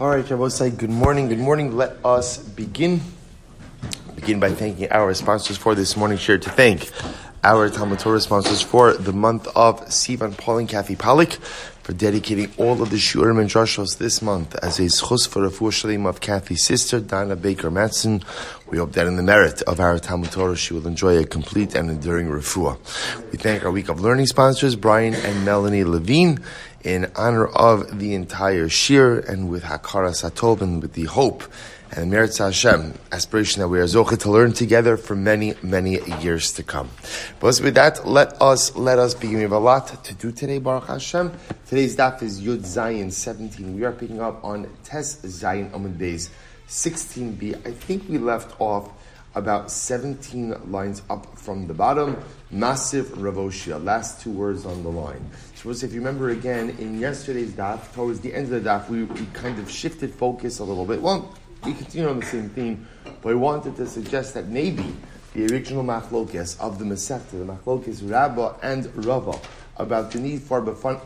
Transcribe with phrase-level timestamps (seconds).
[0.00, 1.76] All right, Shabbosai, good morning, good morning.
[1.76, 3.02] Let us begin.
[4.14, 6.38] Begin by thanking our sponsors for this morning share.
[6.38, 6.90] To thank
[7.44, 11.34] our Talmud Torah sponsors for the month of Sivan Paul and Kathy Pollack
[11.82, 15.50] for dedicating all of the Shiurim and Drashos this month as a zechus for a
[15.50, 18.22] Shalim of Kathy's sister, Donna Baker Matson.
[18.70, 21.74] We hope that in the merit of our Talmud Torah, she will enjoy a complete
[21.74, 22.78] and enduring refuah.
[23.32, 26.38] We thank our week of learning sponsors, Brian and Melanie Levine,
[26.82, 31.44] in honor of the entire Shiur and with Hakara and with the hope
[31.92, 35.98] and the Meretz Hashem, aspiration that we are zocha to learn together for many, many
[36.20, 36.88] years to come.
[37.40, 39.36] But with that, let us let us begin.
[39.36, 41.32] We have a lot to do today, Baruch Hashem.
[41.66, 43.74] Today's daf is Yud Zayin 17.
[43.74, 46.30] We are picking up on Tes Zayin Amud Beis
[46.68, 47.66] 16b.
[47.66, 48.92] I think we left off
[49.34, 52.16] about 17 lines up from the bottom.
[52.50, 55.24] Massive Rav Hoshaya, last two words on the line.
[55.62, 59.04] So if you remember again, in yesterday's daf, towards the end of the daf, we,
[59.04, 61.02] we kind of shifted focus a little bit.
[61.02, 61.34] Well,
[61.66, 62.88] we continue on the same theme,
[63.20, 64.96] but I wanted to suggest that maybe
[65.34, 69.38] the original machlokes of the Masechta, the machlokes Rabbah and Rava,
[69.76, 70.98] about the need for befun,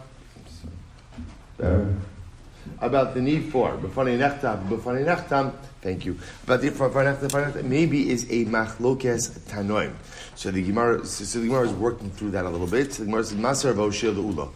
[2.80, 5.52] about the need for b'fanei nechtam, b'fanei nechtam.
[5.80, 6.18] Thank you.
[6.44, 9.92] About the for nechtam, maybe is a machlokes tanoim.
[10.34, 12.92] So the Gemara, so the Gemara is working through that a little bit.
[12.92, 14.48] So the Gemara says, Maser Rav Hoshaya Ula.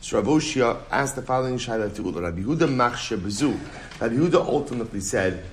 [0.00, 2.22] So Rav Hoshaya asked the following shayla to Ula.
[2.22, 3.58] Rabbi Huda machshe bezu.
[4.00, 5.44] Rabbi Huda ultimately said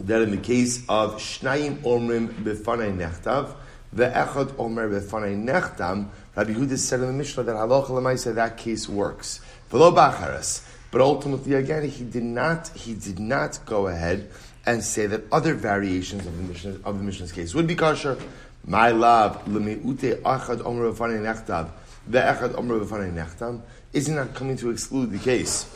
[0.00, 3.54] that in the case of Shnayim Omrim Befanei Nechtav,
[3.92, 8.56] the Echad Omer Befanei Nechtam, Rabbi Huda said in the Mishnah that Halacha Lemaisa that
[8.56, 9.40] case works.
[9.70, 10.66] V'lo Bacharas.
[10.92, 12.68] But ultimately, again, he did not.
[12.68, 14.30] He did not go ahead
[14.64, 18.16] and say that other variations of the Mishnah, of the Mishnah's case would be kosher.
[18.64, 21.70] My love, lemiute achad omer nechtav,
[22.06, 23.62] the echad omer nechtam,
[23.92, 25.66] is not coming to exclude the case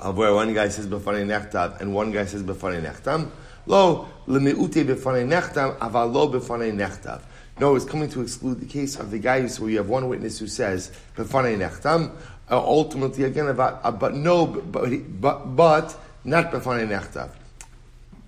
[0.00, 3.30] of where one guy says b'fanei nechtav and one guy says b'fanei nechtam.
[3.66, 7.22] Lo lemiute b'fanei nechtam, aval lo b'fanei nechtav.
[7.60, 10.08] No, it's coming to exclude the case of the guy who, where you have one
[10.08, 12.10] witness who says b'fanei nechtam,
[12.50, 17.30] uh, ultimately again about, uh, but no, but, but, but not b'fanei nechtav.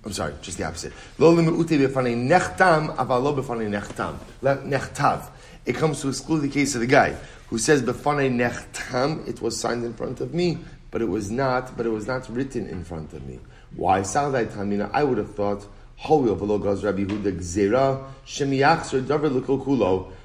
[0.03, 0.93] I'm sorry, just the opposite.
[1.17, 4.15] Lo b'fanei nechtam, aval lo b'fanei nechtam.
[4.41, 5.29] Nechtav.
[5.65, 7.15] It comes to exclude the case of the guy
[7.49, 10.57] who says b'fanei nechtam, it was signed in front of me,
[10.89, 13.39] but it was not, but it was not written in front of me.
[13.75, 14.01] Why?
[14.01, 15.65] Saldai Tamina, I would have thought,
[16.03, 16.37] kulo.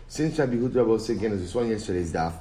[0.09, 2.33] Since Rabbi Huda was again, as we saw in yesterday's daf,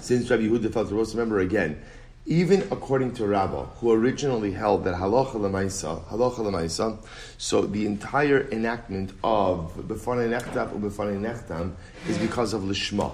[0.00, 1.80] since Rabbi Yehuda felt to remember again,
[2.24, 6.98] even according to Rabbah, who originally held that halacha lemaisa, halacha lemaisa,
[7.36, 11.74] so the entire enactment of befanei nechtav or befanei nechtam
[12.08, 13.12] is because of lishma,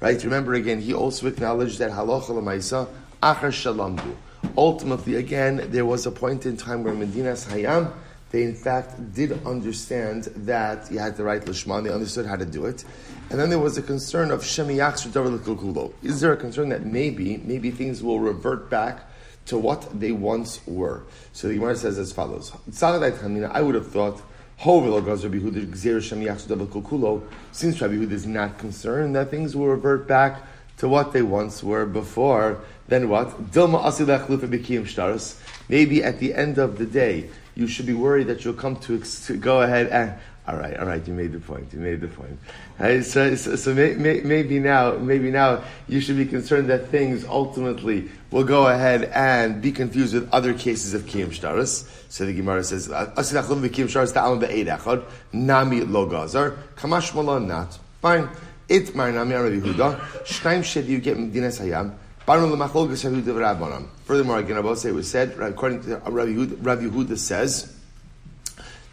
[0.00, 0.22] right?
[0.24, 2.88] Remember again, he also acknowledged that halacha lemaisa
[3.22, 4.14] achar shalamdu.
[4.56, 7.92] Ultimately, again, there was a point in time where Medina's Hayam
[8.30, 11.82] they in fact did understand that you had to write lishma.
[11.82, 12.84] They understood how to do it,
[13.30, 17.70] and then there was a concern of shemiyach Is there a concern that maybe maybe
[17.70, 19.04] things will revert back
[19.46, 21.04] to what they once were?
[21.32, 22.52] So the Gemara says as follows:
[22.82, 24.22] I would have thought.
[24.60, 24.90] Since
[25.22, 25.36] Rabbi
[27.94, 30.42] Huda is not concerned that things will revert back
[30.78, 33.38] to what they once were before, then what?
[35.68, 39.00] Maybe at the end of the day, you should be worried that you'll come to,
[39.00, 40.14] to go ahead and
[40.46, 41.74] all right, all right, you made the point.
[41.74, 42.38] You made the point.
[42.78, 46.88] Right, so, so, so may, may, maybe now, maybe now you should be concerned that
[46.88, 51.86] things ultimately will go ahead and be confused with other cases of kiyum shtaris.
[52.08, 55.04] So the Gemara says, "Asidachum v'kiyum shtaris ta'alim be'ed echad
[55.34, 58.30] nami lo gazar kamash malon not fine."
[58.70, 61.92] It mar nami Rabbi Huda shtaim shed you get medinas hayam.
[62.28, 62.58] Furthermore,
[64.38, 67.74] again, I will say it was said, according to Rabbi Yehuda, Rabbi Yehuda says,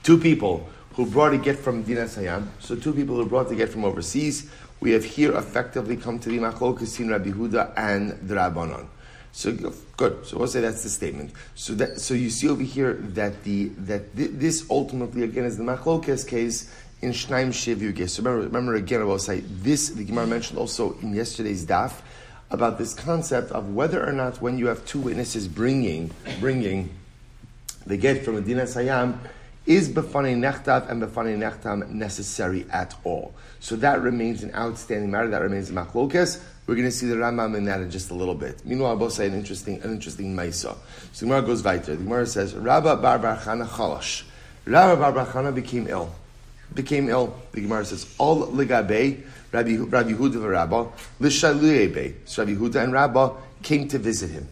[0.03, 3.55] two people who brought a get from Dina Sayam, so two people who brought the
[3.55, 8.11] get from overseas, we have here effectively come to the machlokas in Rabbi Yehuda and
[8.25, 8.87] the Rabbanon.
[9.33, 9.51] So
[9.97, 10.25] good.
[10.25, 11.33] So we'll say that's the statement.
[11.55, 15.57] So that so you see over here that the that th- this ultimately again is
[15.57, 19.89] the machlokas case in Shnaim Shev So remember, remember again, I will say this.
[19.89, 21.95] The Gemara mentioned also in yesterday's daf
[22.51, 26.89] about this concept of whether or not when you have two witnesses bringing bringing
[27.85, 29.17] the get from Medinas Hayam,
[29.65, 33.33] is Befani Nechtav and Befani Nechtam necessary at all?
[33.59, 35.27] So that remains an outstanding matter.
[35.29, 36.41] That remains Machlokes.
[36.67, 38.65] We're going to see the Rambam in that in just a little bit.
[38.65, 40.75] Meanwhile, I'll both say an interesting, an interesting Maisa.
[41.13, 41.95] So the Gemara goes weiter.
[41.95, 44.23] The Gemara says, Rabba Bar Bar Chana Chalash.
[44.65, 46.13] Rabba Bar Chana became ill.
[46.73, 47.35] Became ill.
[47.51, 49.23] The Gemara says, All Ligabe
[49.55, 50.87] Rabbi, Rabbi Yehuda and Rabba,
[51.21, 52.13] Lishaluyebe.
[52.25, 54.47] So Rabbi Yehuda and Rabba came to visit him.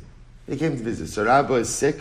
[0.48, 1.08] They came to visit.
[1.08, 1.98] So Rabbi is sick.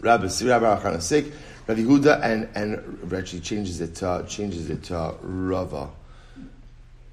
[0.00, 1.26] Rabbi, Rabbi Arachana is sick.
[1.66, 5.88] Rabbi Huda and and actually changes it to, changes it to Rava.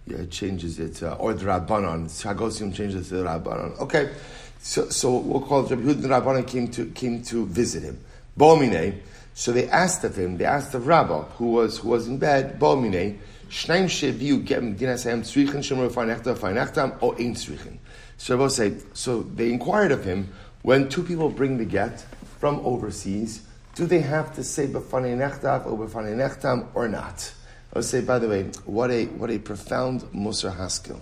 [0.06, 2.06] Yeah, changes it uh, or the Rabbanon.
[2.06, 3.80] Hagosim changes it to the Rabbanon.
[3.80, 4.12] Okay,
[4.60, 7.98] so so we'll call it Rabbi Huda and Rabbanon came to came to visit him.
[8.38, 9.00] Bomine.
[9.34, 10.38] So they asked of him.
[10.38, 12.60] They asked of Rabba, who was who was in bed.
[12.60, 13.20] Bomine.
[13.52, 17.78] Shneim sheviu gem dinasayim tzrichin shemur farnechtam farnechtam o ein tzrichin.
[18.18, 18.78] So Rabbi say.
[18.94, 20.34] So they inquired of him
[20.64, 22.04] when two people bring the get
[22.40, 23.42] from overseas
[23.76, 27.34] do they have to say b'fanei nechtav or b'fanei nechtam or not?
[27.74, 31.00] I would say, by the way, what a what a profound Musar Haskell,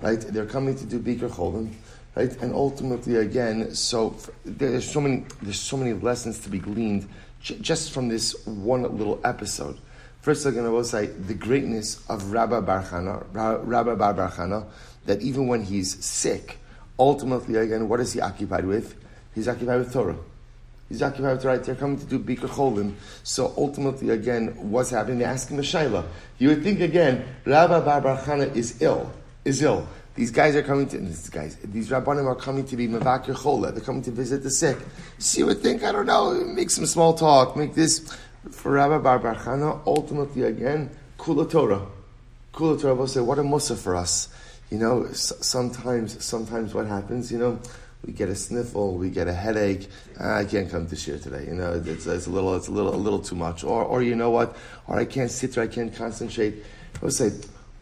[0.00, 0.20] right?
[0.20, 1.72] They're coming to do Bikur Cholim,
[2.14, 2.30] right?
[2.40, 7.08] And ultimately, again, so there's so many there's so many lessons to be gleaned
[7.40, 9.78] j- just from this one little episode.
[10.22, 14.64] First, again, I will say the greatness of Rabbi Barchana, Rabbi Bar Barchana,
[15.04, 16.58] that even when he's sick,
[16.96, 18.94] ultimately, again, what is he occupied with?
[19.34, 20.16] He's occupied with Torah.
[20.88, 21.64] He's occupied with right.
[21.64, 22.94] They're coming to do Bikur Cholim.
[23.24, 25.18] So ultimately, again, what's happening?
[25.18, 26.04] They ask him a shayla.
[26.38, 29.12] You would think again, Rabbi Bar Barchana is ill.
[29.44, 29.88] Is ill.
[30.14, 31.56] These guys are coming to these guys.
[31.64, 33.72] These rabbanim are coming to be mavakir chola.
[33.72, 34.76] They're coming to visit the sick.
[35.18, 38.16] So you would think, I don't know, make some small talk, make this
[38.50, 39.80] for Rabbi Bar Barchana.
[39.86, 41.86] Ultimately, again, kula Torah.
[42.52, 44.28] Kula Torah will say, what a musa for us.
[44.70, 47.58] You know, sometimes, sometimes what happens, you know,
[48.04, 49.88] we get a sniffle, we get a headache.
[50.18, 51.44] Ah, I can't come to shiur today.
[51.46, 53.64] You know, it's, it's, a little, it's a little, a little too much.
[53.64, 54.56] Or, or you know what?
[54.86, 56.64] Or I can't sit there, I can't concentrate.
[56.96, 57.30] I would say,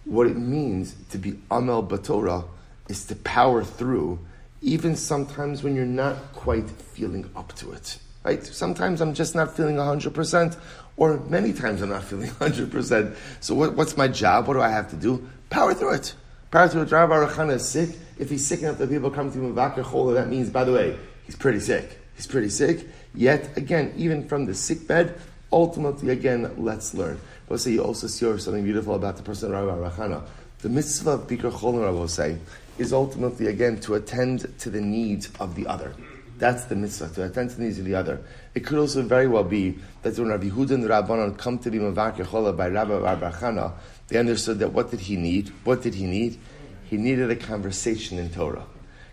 [0.05, 2.45] what it means to be amel batorah
[2.89, 4.19] is to power through,
[4.61, 7.99] even sometimes when you're not quite feeling up to it.
[8.25, 8.45] Right?
[8.45, 10.59] Sometimes I'm just not feeling 100%,
[10.97, 13.17] or many times I'm not feeling 100%.
[13.41, 14.47] So what, what's my job?
[14.47, 15.29] What do I have to do?
[15.49, 16.15] Power through it.
[16.51, 16.93] Power through it.
[16.93, 17.91] Rabbi Arachana is sick
[18.21, 20.73] if he's sick enough that people come to him Vakar Chola, that means, by the
[20.73, 20.95] way,
[21.25, 21.99] he's pretty sick.
[22.15, 22.87] He's pretty sick.
[23.15, 25.19] Yet, again, even from the sick bed,
[25.51, 27.19] ultimately, again, let's learn.
[27.49, 30.23] But say you also see something beautiful about the person Rabbi Rachana.
[30.61, 32.37] The mitzvah of Bikur Cholim, I will say,
[32.77, 35.95] is ultimately, again, to attend to the needs of the other.
[36.41, 38.23] That's the mitzvah, to attend to the needs of the other.
[38.55, 41.79] It could also very well be that when Rabbi Yehuda and Rabbanon come to be
[41.79, 43.75] Mavakir Chola by Rabbi Rachana,
[44.09, 45.51] they understood that what did he need?
[45.65, 46.39] What did he need?
[46.87, 48.65] He needed a conversation in Torah.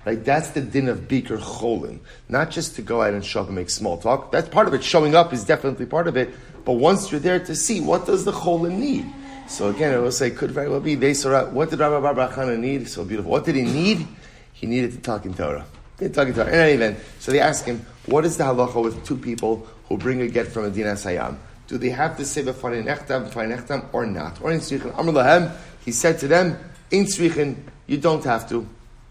[0.06, 0.24] Right?
[0.24, 2.00] That's the din of Bikur Cholim.
[2.30, 4.32] Not just to go out and show up and make small talk.
[4.32, 4.82] That's part of it.
[4.82, 6.34] Showing up is definitely part of it.
[6.64, 9.06] But once you're there to see, what does the Cholim need?
[9.50, 12.56] So again, I will say, could very well be, they saw what did Rabbi Bar
[12.56, 12.88] need?
[12.88, 13.32] So beautiful.
[13.32, 14.08] What did he need?
[14.54, 15.66] He needed to talk in Torah.
[16.00, 16.48] He talk in Torah.
[16.48, 19.98] In any event, so they ask him, what is the halacha with two people who
[19.98, 21.38] bring a get from a dinas hayam?
[21.68, 24.40] Do they have to say b'fanei nechtam, or not?
[24.42, 25.52] Or in Amr lahem,
[25.84, 26.58] he said to them,
[26.92, 27.56] in Tzrichin,
[27.88, 28.68] you don't have to.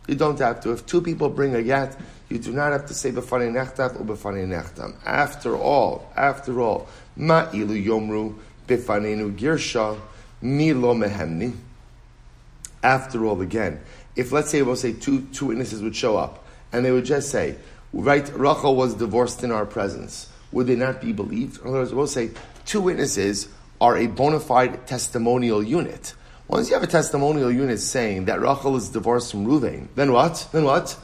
[0.06, 0.72] You don't have to.
[0.72, 1.98] If two people bring a yat,
[2.28, 4.94] you do not have to say b'fanei nechtav or nechtam.
[5.04, 8.38] After all, after all, ma ilu yomru
[8.68, 9.98] b'faneinu girsha
[10.40, 11.52] milo mehemni.
[12.82, 13.80] After all, again,
[14.14, 17.30] if let's say we'll say two two witnesses would show up and they would just
[17.30, 17.56] say,
[17.92, 21.60] right, Rachel was divorced in our presence, would they not be believed?
[21.60, 22.30] In other words, we'll say
[22.64, 23.48] two witnesses
[23.80, 26.14] are a bona fide testimonial unit.
[26.48, 30.48] Once you have a testimonial unit saying that Rachel is divorced from Ruvain, then what?
[30.52, 30.96] Then what?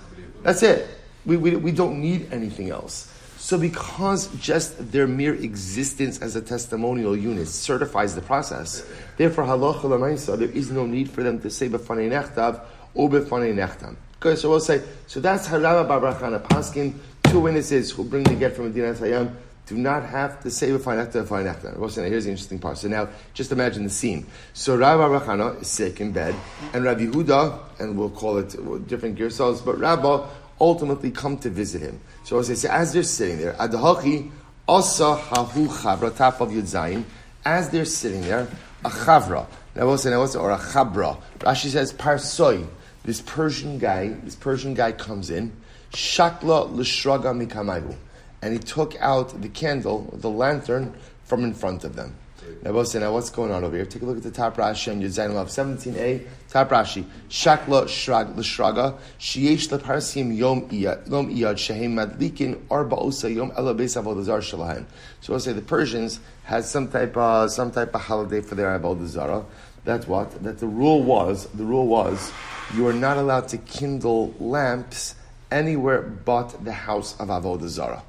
[0.42, 0.88] That's it.
[1.26, 3.12] We, we, we don't need anything else.
[3.38, 10.38] So because just their mere existence as a testimonial unit certifies the process, therefore halacha
[10.38, 12.60] there is no need for them to say b'fanei nechtav
[12.94, 13.96] or b'fanei nechtam.
[14.24, 18.54] Okay, so we'll say, so that's Harama Babrachana Paskin, two witnesses who bring the get
[18.54, 19.34] from Medina Tayyam
[19.66, 22.08] do not have to say v'fainekta v'fainekta.
[22.08, 22.78] Here's the interesting part.
[22.78, 24.24] So now, just imagine the scene.
[24.52, 26.36] So Rabbi Rachana is sick in bed,
[26.72, 30.24] and Rabbi Huda, and we'll call it uh, different gersals, but Rabbi
[30.60, 31.98] ultimately come to visit him.
[32.22, 34.30] So as, say, as they're sitting there, Adahachi
[34.68, 37.04] asa hahu chavra, top of Yud
[37.44, 38.46] as they're sitting there,
[38.84, 39.48] a chavra.
[39.74, 41.20] Now we'll say, now what's it, or a chabra.
[41.40, 42.68] Rashi says, parsoi.
[43.04, 45.52] This Persian guy, this Persian guy comes in,
[45.92, 47.96] shakla l'shraga mikamayu
[48.42, 50.92] and he took out the candle, the lantern,
[51.24, 52.16] from in front of them.
[52.62, 53.86] Now, now what's going on over here?
[53.86, 57.04] Take a look at the top Rashi on Yudzayin 17a, top Rashi.
[57.28, 64.40] Shakla shrag l'shraga, sheyesh leparsim yom iyad, shehem madlikin, arba osa yom ela beis avodazar
[64.40, 64.84] shalahem.
[65.20, 68.76] So we'll say the Persians had some type of, some type of holiday for their
[68.76, 69.44] avodazara.
[69.84, 70.42] That's what?
[70.42, 72.32] That the rule was, the rule was,
[72.74, 75.14] you are not allowed to kindle lamps
[75.50, 78.02] anywhere but the house of avodazara.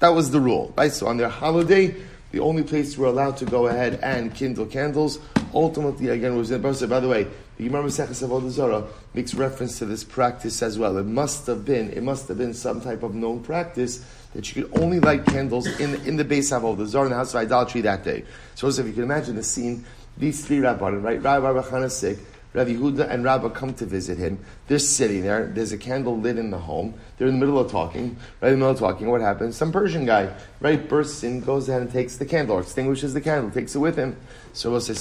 [0.00, 0.92] That was the rule, right?
[0.92, 1.94] So on their holiday,
[2.32, 5.18] the only place we're allowed to go ahead and kindle candles
[5.54, 9.86] ultimately, again, was in By the way, the Gemara Maseches Avodah Zarah makes reference to
[9.86, 10.98] this practice as well.
[10.98, 14.04] It must have been, it must have been some type of known practice
[14.34, 17.16] that you could only light candles in, in the base of Avodah Zarah in the
[17.16, 18.24] house of idolatry that day.
[18.54, 19.86] So, if you can imagine the scene,
[20.18, 21.22] these three rabbis, right?
[21.22, 22.18] Rabbi Rabbi sick,
[22.56, 24.38] Rabbi Yehuda and Rabbi come to visit him.
[24.66, 25.46] They're sitting there.
[25.46, 26.94] There's a candle lit in the home.
[27.18, 28.16] They're in the middle of talking.
[28.40, 29.58] Right in the middle of talking, what happens?
[29.58, 33.20] Some Persian guy, right, bursts in, goes ahead and takes the candle, or extinguishes the
[33.20, 34.16] candle, takes it with him.
[34.54, 34.94] So we'll say,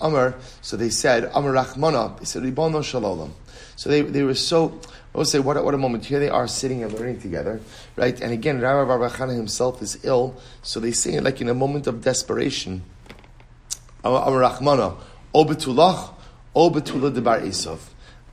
[0.00, 0.36] Amar.
[0.60, 2.20] So they said, Amar Rachmana.
[2.20, 3.32] They said, Ribono Shel Olam.
[3.74, 4.78] So they, they were so,
[5.12, 6.04] we'll say, what, what a moment.
[6.04, 7.60] Here they are sitting and learning together,
[7.96, 8.20] right?
[8.20, 10.36] And again, Rabbi Barbachana himself is ill.
[10.62, 12.84] So they say, like in a moment of desperation,
[14.04, 14.98] Amar Rachmana,
[15.34, 16.14] Obetulach,
[16.54, 17.78] O Betula Debar Esav.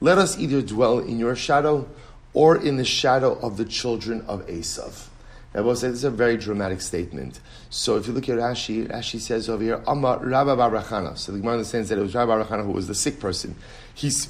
[0.02, 1.88] Let us either dwell in your shadow
[2.34, 5.08] or in the shadow of the children of Esav.
[5.54, 7.40] Now, will say this is a very dramatic statement.
[7.72, 11.18] So, if you look at Rashi, Rashi says over here, Amar Rabba Barachana.
[11.18, 13.56] So, the Gemara understands that it was Rabba Barachana who was the sick person.
[13.96, 14.30] He's,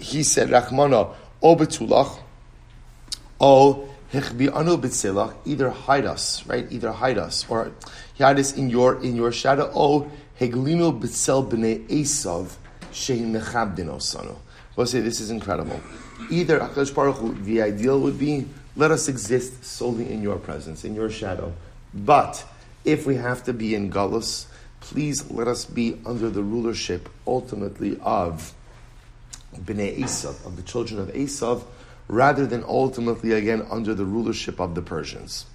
[0.00, 2.18] he said, Rachmana, O Betulach,
[3.40, 6.66] O Hechbi Anu Betzilach, either hide us, right?
[6.70, 7.70] Either hide us, or
[8.18, 12.56] hide us in your, in your shadow, O Heglinu Betzel B'nei Esav.
[14.76, 15.80] We'll say this is incredible.
[16.30, 20.94] Either Akash Baruch the ideal would be let us exist solely in your presence, in
[20.94, 21.52] your shadow.
[21.92, 22.44] But
[22.84, 24.46] if we have to be in Galus,
[24.80, 28.54] please let us be under the rulership ultimately of
[29.56, 31.64] Bnei Esav, of the children of Esav,
[32.06, 35.46] rather than ultimately again under the rulership of the Persians.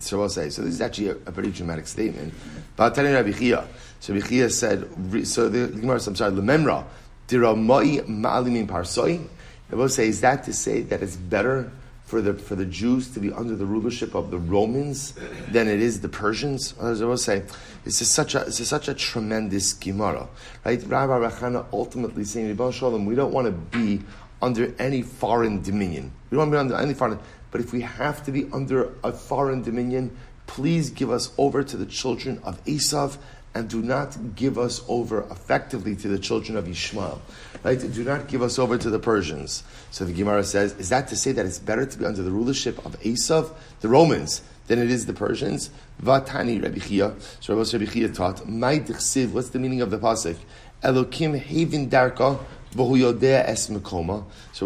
[0.00, 0.50] So I'll say.
[0.50, 2.34] So this is actually a, a pretty dramatic statement.
[2.76, 3.66] But Rabbi Chia,
[4.00, 4.88] so Bichia said,
[5.26, 6.84] so the Gemara, I'm sorry, Lememra,
[7.26, 9.26] Diramai Ma'alimin Parsoi.
[9.70, 11.70] Will say, is that to say that it's better
[12.04, 15.12] for the for the Jews to be under the rulership of the Romans
[15.50, 16.72] than it is the Persians?
[16.80, 17.42] As I will say,
[17.84, 20.26] is such a this is such a tremendous Gemara,
[20.64, 20.82] right?
[20.82, 24.00] Rabbi Rachana ultimately saying, we don't want to be
[24.40, 26.12] under any foreign dominion.
[26.30, 27.18] We don't want to be under any foreign.
[27.50, 31.76] But if we have to be under a foreign dominion, please give us over to
[31.76, 33.18] the children of Esav
[33.54, 37.20] and do not give us over effectively to the children of Ishmael.
[37.64, 37.78] Right?
[37.78, 39.64] Do not give us over to the Persians.
[39.90, 42.30] So the Gemara says, is that to say that it's better to be under the
[42.30, 45.70] rulership of Esav, the Romans, than it is the Persians?
[46.02, 47.14] Vatani Rabbi Chia.
[47.40, 50.36] So Rabbi Chia taught, My what's the meaning of the pasuk?
[50.82, 52.38] Elokim Havin Darka.
[52.70, 52.84] So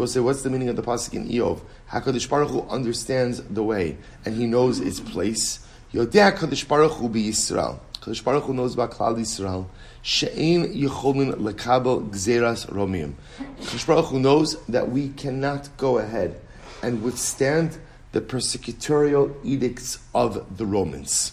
[0.00, 1.60] we'll say, what's the meaning of the pasuk in Iyov?
[1.92, 5.60] Hakadosh Baruch Hu understands the way and he knows its place.
[5.92, 7.78] Yodea Hakadosh Baruch Hu Yisrael.
[8.00, 9.66] Kadosh Baruch Hu knows about Klal Yisrael.
[10.00, 13.12] She'ein yichomin lekabel gzeras romim.
[13.60, 16.40] Kadosh Baruch Hu knows that we cannot go ahead
[16.82, 17.76] and withstand
[18.12, 21.32] the persecutorial edicts of the Romans.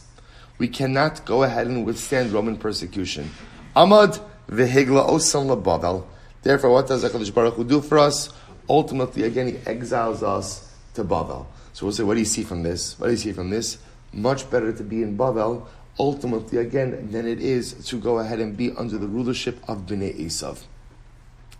[0.58, 3.32] We cannot go ahead and withstand Roman persecution.
[3.78, 6.04] Amad vehigla osam labavel.
[6.42, 8.30] Therefore, what does HaKadosh Baruch Hu do for us?
[8.70, 11.48] Ultimately, again, he exiles us to Bavel.
[11.74, 13.00] So we'll say, what do you see from this?
[13.00, 13.80] What do you see from this?
[14.14, 15.68] Much better to be in Bavel
[16.00, 20.18] ultimately again than it is to go ahead and be under the rulership of Bnei
[20.18, 20.64] Esav.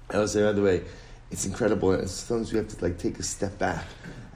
[0.10, 0.82] I will say, by the way,
[1.32, 1.92] it's incredible.
[1.92, 3.86] And sometimes we have to like take a step back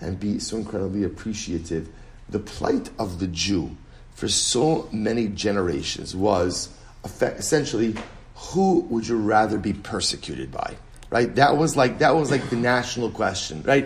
[0.02, 1.90] and be so incredibly appreciative.
[2.30, 3.76] The plight of the Jew
[4.14, 6.70] for so many generations was
[7.22, 7.96] essentially,
[8.36, 10.76] who would you rather be persecuted by?
[11.14, 11.36] Right?
[11.36, 13.86] That was like that was like the national question, right?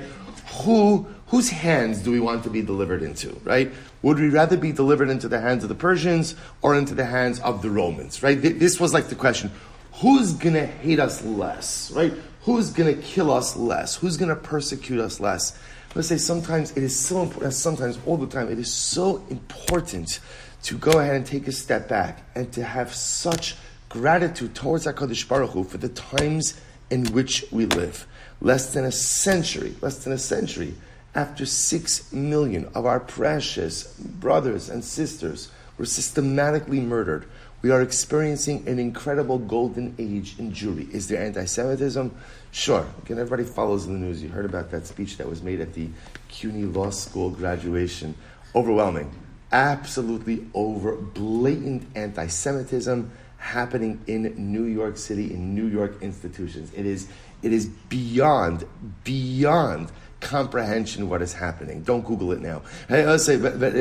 [0.63, 3.37] Who whose hands do we want to be delivered into?
[3.43, 3.69] Right?
[4.01, 7.41] Would we rather be delivered into the hands of the Persians or into the hands
[7.41, 8.23] of the Romans?
[8.23, 8.41] Right?
[8.41, 9.51] This was like the question.
[9.95, 11.91] Who's gonna hate us less?
[11.91, 12.13] Right?
[12.43, 13.97] Who's gonna kill us less?
[13.97, 15.59] Who's gonna persecute us less?
[15.95, 19.21] Let's say sometimes it is so important, uh, sometimes all the time, it is so
[19.29, 20.21] important
[20.63, 23.57] to go ahead and take a step back and to have such
[23.89, 28.07] gratitude towards HaKadosh Baruch Hu for the times in which we live.
[28.41, 30.75] Less than a century, less than a century
[31.17, 37.25] after six million of our precious brothers and sisters were systematically murdered,
[37.63, 40.89] we are experiencing an incredible golden age in Jewry.
[40.91, 42.15] Is there anti Semitism?
[42.51, 42.85] Sure.
[43.03, 44.21] Again, everybody follows the news.
[44.21, 45.89] You heard about that speech that was made at the
[46.29, 48.13] CUNY Law School graduation.
[48.55, 49.11] Overwhelming.
[49.51, 53.11] Absolutely over blatant anti Semitism
[53.47, 56.71] happening in New York City, in New York institutions.
[56.75, 57.07] It is,
[57.41, 58.65] it is beyond,
[59.03, 61.83] beyond comprehension what is happening.
[61.83, 62.61] Don't Google it now.
[62.89, 63.73] I'll say, but but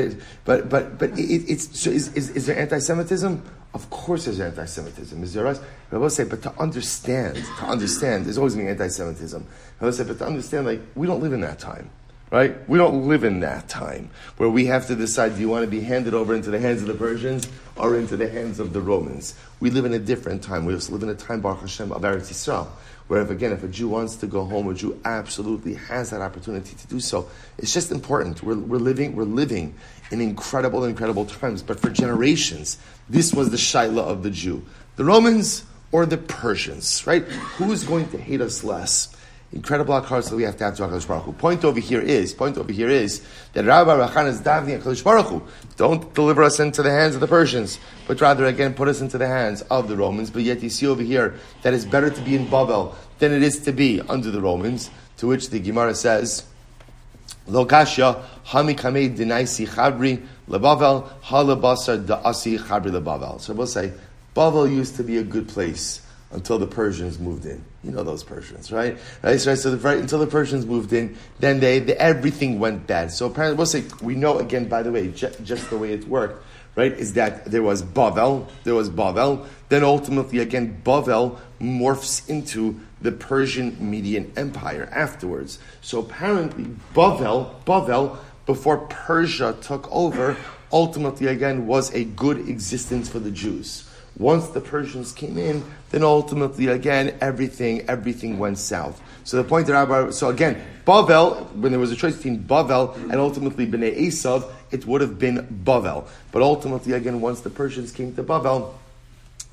[0.45, 3.43] but but but it, it's so is, is, is there anti-Semitism?
[3.73, 5.23] Of course, there's anti-Semitism.
[5.23, 5.47] Is there?
[5.47, 5.59] us?
[5.91, 9.45] I will say, but to understand, to understand, there's always been anti-Semitism.
[9.81, 11.89] I will say, but to understand, like we don't live in that time.
[12.31, 12.67] Right?
[12.67, 15.71] We don't live in that time where we have to decide do you want to
[15.71, 18.81] be handed over into the hands of the Persians or into the hands of the
[18.81, 19.35] Romans.
[19.59, 20.65] We live in a different time.
[20.65, 22.67] We also live in a time, Baruch Hashem, of Eretz Yisrael,
[23.07, 26.21] where if, again, if a Jew wants to go home, a Jew absolutely has that
[26.21, 27.29] opportunity to do so.
[27.57, 28.43] It's just important.
[28.43, 29.75] We're, we're living, we're living
[30.11, 31.61] in incredible, incredible times.
[31.61, 32.77] But for generations,
[33.09, 34.65] this was the shaila of the Jew.
[34.95, 37.23] The Romans or the Persians, right?
[37.23, 39.15] Who's going to hate us less?
[39.53, 41.33] Incredible hakaras that we have to have to HaKadosh Baruch Hu.
[41.33, 45.27] Point over here is, point over here is, that Rabbi Rachan is davening HaKadosh Baruch
[45.27, 45.43] Hu.
[45.77, 49.17] Don't deliver us into the hands of the Persians, but rather again put us into
[49.17, 50.29] the hands of the Romans.
[50.29, 53.41] But yet you see over here that it's better to be in Babel than it
[53.41, 56.45] is to be under the Romans, to which the Gemara says,
[57.47, 63.39] Lo kasha hami kamei dinaisi chabri lebavel halabasar da'asi chabri lebavel.
[63.39, 63.93] So we'll say,
[64.33, 67.63] Babel used to be a good place until the Persians moved in.
[67.83, 68.97] You know those Persians, right?
[69.23, 69.39] Right.
[69.39, 73.11] So, so the, right, until the Persians moved in, then they, the, everything went bad.
[73.11, 74.67] So apparently, we'll say we know again.
[74.67, 76.43] By the way, ju- just the way it worked,
[76.75, 76.91] right?
[76.91, 79.47] Is that there was Bavel, there was Bavel.
[79.69, 85.59] Then ultimately, again, Bavel morphs into the Persian Median Empire afterwards.
[85.81, 90.35] So apparently, Bavel, Bavel, before Persia took over,
[90.71, 93.86] ultimately again was a good existence for the Jews.
[94.17, 99.01] Once the Persians came in, then ultimately, again, everything, everything went south.
[99.23, 102.95] So the point that Rabbi, so again, Bavel, when there was a choice between Bavel
[102.95, 106.07] and ultimately Bnei Esav, it would have been Bavel.
[106.31, 108.73] But ultimately, again, once the Persians came to Bavel,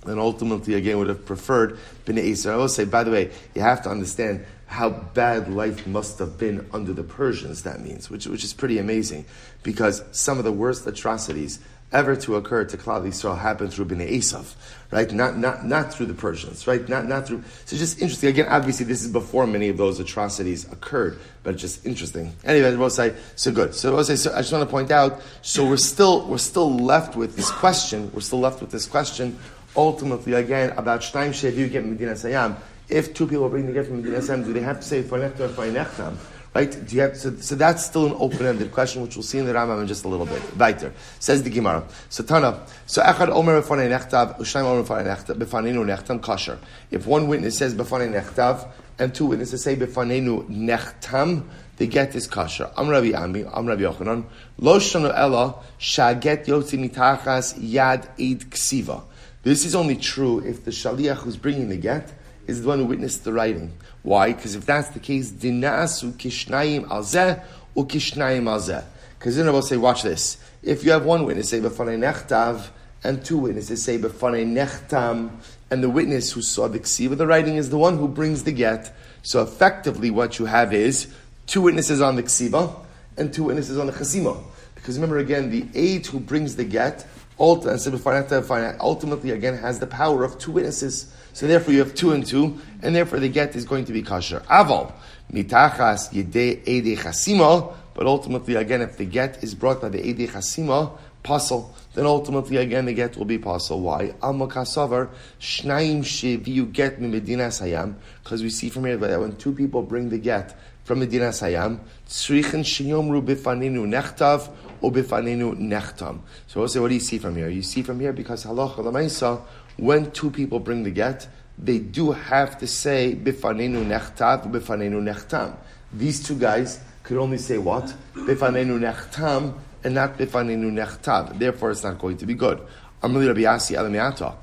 [0.06, 2.52] then ultimately, again, would have preferred Bnei Esav.
[2.52, 6.38] I will say, by the way, you have to understand how bad life must have
[6.38, 9.26] been under the Persians, that means, which, which is pretty amazing,
[9.62, 11.59] because some of the worst atrocities
[11.95, 14.55] ever to occur to Klal Yisrael happened through Bnei Esav,
[14.91, 15.11] right?
[15.13, 16.87] Not, not, not through the Persians, right?
[16.89, 17.45] Not, not through.
[17.65, 18.29] So just interesting.
[18.29, 22.33] Again, obviously, this is before many of those atrocities occurred, but it's just interesting.
[22.45, 23.75] Anyway, say so good.
[23.75, 24.05] So we'll.
[24.05, 25.23] So I just want to point out.
[25.43, 28.11] So we're still we're still left with this question.
[28.13, 29.39] We're still left with this question.
[29.77, 32.57] Ultimately, again, about Shnaim Sheviu get Medinas Hayam.
[32.89, 35.19] If two people bring the gift from Medinas Hayam, do they have to say for
[35.19, 36.17] Fanechta or Fanechtam?
[36.54, 36.70] Right?
[36.87, 39.52] Do you have, so, so that's still an open-ended question, which we'll see in the
[39.52, 40.40] Rambam in just a little bit.
[40.56, 40.92] Weiter.
[41.18, 41.84] Says the Gemara.
[42.11, 42.64] So Tana.
[42.86, 46.58] So Echad Omer Befanei Nechtav, Ushnaim Omer Befanenu Nechtam Kasher.
[46.93, 51.45] If one witness says Befanei Nechtav, and two witnesses say Befanenu Nechtam,
[51.76, 52.73] the get is kasher.
[52.76, 54.25] Am Rabbi Ami, Am Rabbi Yochanan.
[54.58, 59.02] Lo shanu ella shaget yotzi mitachas yad eid ksiva.
[59.43, 62.12] This is only true if the shaliach who's bringing the get
[62.47, 63.73] is the one who witnessed the writing.
[64.02, 64.33] Why?
[64.33, 67.43] Because if that's the case, dinasu kishnayim alzeh
[67.76, 68.85] ukishnayim alzeh.
[69.19, 70.37] Because then I will say, watch this.
[70.63, 72.69] If you have one witness say b'fanei nechtav
[73.02, 75.30] and two witnesses say b'fanei nechtam,
[75.71, 78.52] and the witness who saw the ksiva, the writing is the one who brings the
[78.52, 78.95] get.
[79.23, 81.13] So effectively, what you have is
[81.47, 82.75] two witnesses on the ksiva
[83.17, 84.43] and two witnesses on the chasima.
[84.75, 87.07] Because remember again, the aid who brings the get
[87.38, 91.12] ultimately again has the power of two witnesses.
[91.32, 94.02] So therefore you have two and two, and therefore the get is going to be
[94.02, 94.40] kosher.
[94.49, 94.92] Aval,
[95.32, 100.28] mitachas yede ede chasima, but ultimately again if the get is brought by the ede
[100.30, 100.92] chasima,
[101.25, 103.80] pasul, then ultimately again the get will be pasul.
[103.80, 104.14] Why?
[104.23, 109.34] Alma kasavar, shnaim sheviu get mi medinas hayam, because we see from here that when
[109.36, 114.50] two people bring the get from Medinas Hayam, tzrichen shinyomru bifaninu nechtav,
[114.90, 116.20] bifaninu nechtam.
[116.47, 117.49] So we'll say, what do you see from here?
[117.49, 119.40] You see from here because halacha lamaisa,
[119.76, 121.26] when two people bring the get,
[121.58, 125.56] they do have to say bifanenu nechtav, bifanenu nechtam.
[125.92, 127.94] These two guys could only say what?
[128.14, 131.38] Bifanenu nechtam, and not bifanenu nechtav.
[131.38, 132.60] Therefore, it's not going to be good.
[133.02, 134.34] Amali Rabbi Alamiata.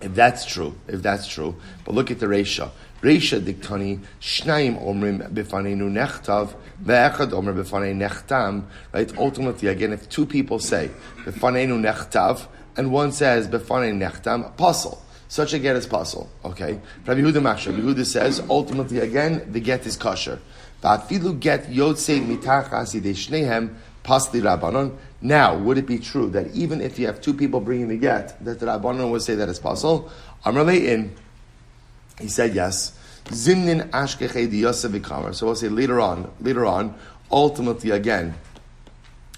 [0.00, 2.70] If that's true, if that's true, but look at the Resha.
[3.04, 4.00] Reisha diktani
[4.80, 8.64] omrim nechtav ve'echad bifanei nechtam.
[8.92, 9.16] Right.
[9.18, 10.90] Ultimately, again, if two people say
[11.24, 12.46] bifanenu nechtav
[12.78, 14.98] and one says bifanei nechtam, pasul.
[15.28, 16.30] Such a get is possible.
[16.44, 16.80] Okay.
[17.06, 17.72] Rabbi Yehuda Masha.
[17.72, 20.38] Rabbi Yehuda says ultimately again the get is kosher.
[21.40, 21.70] Get.
[25.22, 28.44] Now, would it be true that even if you have two people bringing the get,
[28.44, 29.60] that the rabbanon would say that it's?
[29.60, 31.14] Amrle in.
[32.20, 32.98] He said yes.
[33.26, 33.90] Zimnin
[35.34, 36.94] So we'll say later on, later on,
[37.30, 38.34] ultimately again,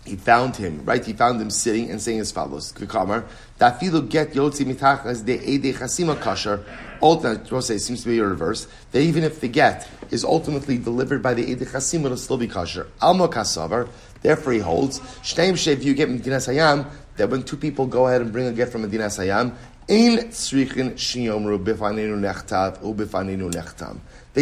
[0.04, 1.04] he found him, right?
[1.04, 3.24] He found him sitting and saying as follows, Kakamar,
[3.58, 6.64] Dafilu get yotzi mitachas de ede chasima kasher.
[7.02, 11.22] Ultimately, say, seems to be a reverse, that even if the get is ultimately delivered
[11.22, 12.86] by the ede chasima, it'll still be kasher.
[13.00, 13.88] Alma kasavar,
[14.22, 18.20] therefore he holds, Shneim shev you get Medinas Hayam, that when two people go ahead
[18.20, 19.56] and bring a get from Medinas Hayam,
[19.88, 20.16] they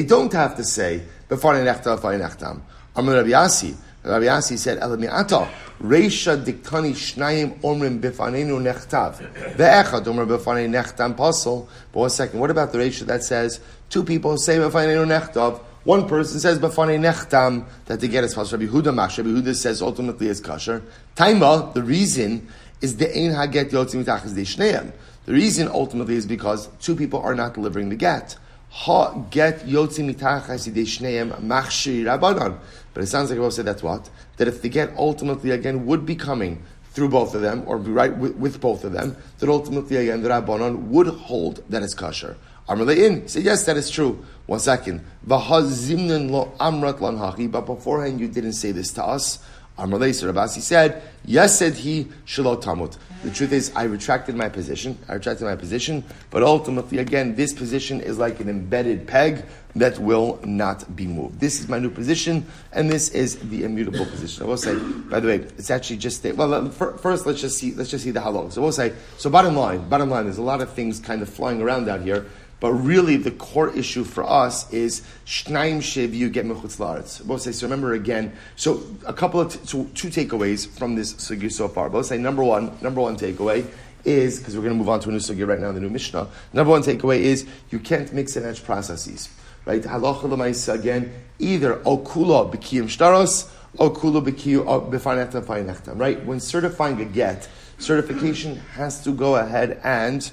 [0.02, 3.74] don't have to say, Rabbi Yasi.
[4.04, 5.48] Rabbi Yasi said, Elamiata,
[5.82, 9.16] Reisha diktani shnayim omrim bifanenu nechtav.
[9.56, 11.66] Ve'echad omrim bifanenu nechtam pasal.
[11.92, 16.08] But one second, what about the Reisha that says, two people say bifanenu nechtav, one
[16.08, 18.52] person says b'fanei nechtam that the get is pasal.
[18.52, 19.18] Rabbi Huda mash.
[19.18, 20.82] Rabbi Huda says ultimately is kosher.
[21.16, 22.48] Taima, the reason
[22.80, 24.44] is the ein haget yotzim mitachas de
[25.26, 28.36] The reason ultimately is because two people are not delivering the get.
[28.70, 32.58] Ha get yotzi machshir rabbanon.
[32.92, 36.04] But it sounds like will say that's what that if the get ultimately again would
[36.04, 39.48] be coming through both of them or be right with, with both of them, that
[39.48, 42.36] ultimately again the rabbanon would hold that it's kosher.
[42.68, 44.24] Amrlein said yes, that is true.
[44.46, 47.50] One second, lo amrat lan hachi.
[47.50, 49.38] But beforehand you didn't say this to us.
[49.78, 52.96] Amrlei Rabasi said, yes, said he, shalot tamut.
[53.24, 54.98] The truth is, I retracted my position.
[55.08, 59.44] I retracted my position, but ultimately, again, this position is like an embedded peg
[59.76, 61.40] that will not be moved.
[61.40, 64.44] This is my new position, and this is the immutable position.
[64.44, 66.70] I will say, by the way, it's actually just well.
[66.70, 67.72] First, let's just see.
[67.74, 68.52] Let's just see the halal.
[68.52, 68.92] So we'll say.
[69.16, 72.02] So bottom line, bottom line, there's a lot of things kind of flying around out
[72.02, 72.26] here.
[72.64, 77.52] But really, the core issue for us is shnaim shev you get mechutz laaretz.
[77.52, 77.66] So.
[77.66, 78.32] Remember again.
[78.56, 82.02] So a couple of t- so two takeaways from this sugya so far.
[82.02, 82.74] Say number one.
[82.80, 83.66] Number one takeaway
[84.06, 85.90] is because we're going to move on to a new sugya right now, the new
[85.90, 86.26] Mishnah.
[86.54, 89.28] Number one takeaway is you can't mix and match processes.
[89.66, 89.82] Right?
[89.82, 91.12] Halacha again.
[91.38, 93.46] Either okula b'kiyim shtaros,
[93.76, 96.24] okula b'kiyim uh, b'farnechtam Right?
[96.24, 97.46] When certifying a get,
[97.76, 100.30] certification has to go ahead and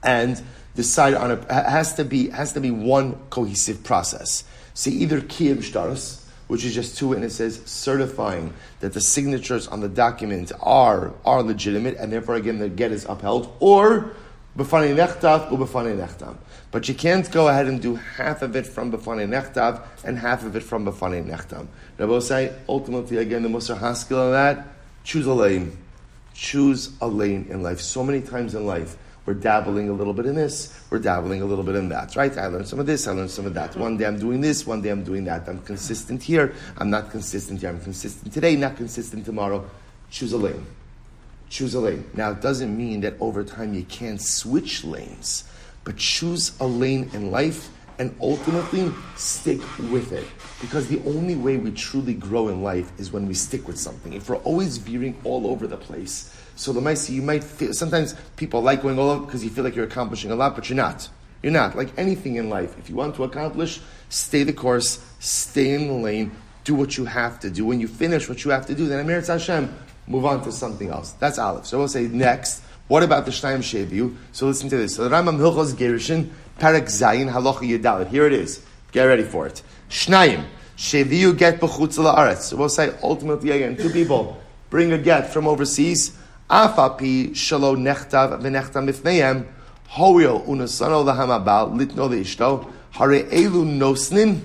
[0.00, 0.40] and
[0.78, 4.44] decide on a has to be has to be one cohesive process.
[4.74, 9.88] See either kiyim shtaros, which is just two witnesses certifying that the signatures on the
[9.88, 14.14] document are are legitimate, and therefore again the get is upheld, or
[14.56, 16.36] b'fanei nechtav or b'fanei nechtam.
[16.70, 20.44] But you can't go ahead and do half of it from b'fanei nechtav and half
[20.44, 21.66] of it from b'fanei nechtam.
[21.98, 24.64] Rabbi say ultimately again the Musar Haskell on that
[25.02, 25.76] choose a lane,
[26.34, 27.80] choose a lane in life.
[27.80, 28.96] So many times in life
[29.28, 32.34] we're dabbling a little bit in this, we're dabbling a little bit in that, right?
[32.38, 33.76] I learned some of this, I learned some of that.
[33.76, 35.46] One day I'm doing this, one day I'm doing that.
[35.46, 37.68] I'm consistent here, I'm not consistent here.
[37.68, 39.68] I'm consistent today, not consistent tomorrow.
[40.10, 40.64] Choose a lane.
[41.50, 42.06] Choose a lane.
[42.14, 45.44] Now, it doesn't mean that over time you can't switch lanes,
[45.84, 49.60] but choose a lane in life and ultimately stick
[49.90, 50.26] with it.
[50.62, 54.14] Because the only way we truly grow in life is when we stick with something.
[54.14, 58.16] If we're always veering all over the place, so the Maisi, you might feel, sometimes
[58.36, 60.76] people like going all over because you feel like you're accomplishing a lot, but you're
[60.76, 61.08] not.
[61.40, 61.76] You're not.
[61.76, 65.94] Like anything in life, if you want to accomplish, stay the course, stay in the
[65.94, 66.32] lane,
[66.64, 67.64] do what you have to do.
[67.64, 69.72] When you finish what you have to do, then Amir Hashem,
[70.08, 71.12] move on to something else.
[71.12, 71.64] That's Aleph.
[71.64, 74.16] So we'll say next, what about the Shnaim Sheviu?
[74.32, 74.96] So listen to this.
[74.96, 78.08] So the Rambam Hilchos Gerushin, Parak Zayin, Halacha Yedalit.
[78.08, 78.66] Here it is.
[78.90, 79.62] Get ready for it.
[79.88, 80.44] Shnaim.
[80.76, 82.42] Sheviu get b'chutz la'aretz.
[82.42, 86.18] So we'll say ultimately again, two people bring a get from overseas.
[86.50, 89.44] Afapi shalo nechtav v'nechtam mifneim
[89.88, 94.40] hoil unasano lahamabal litno leishto hare elu nosnin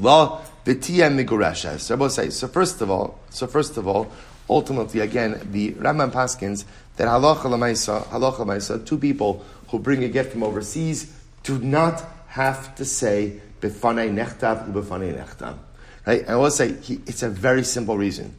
[0.00, 1.82] la v'tiyem migureshes.
[1.82, 2.30] So both say.
[2.30, 4.06] So first of all, so first of all,
[4.48, 6.64] ultimately again, the Rambam Paskins
[6.96, 11.12] that halacha lemaisa, halacha lemaisa, two people who bring a get from overseas
[11.42, 15.56] do not have to say befanei nechtav ubefanei nechtam.
[16.06, 16.28] Right?
[16.28, 18.34] I will say it's a very simple reason.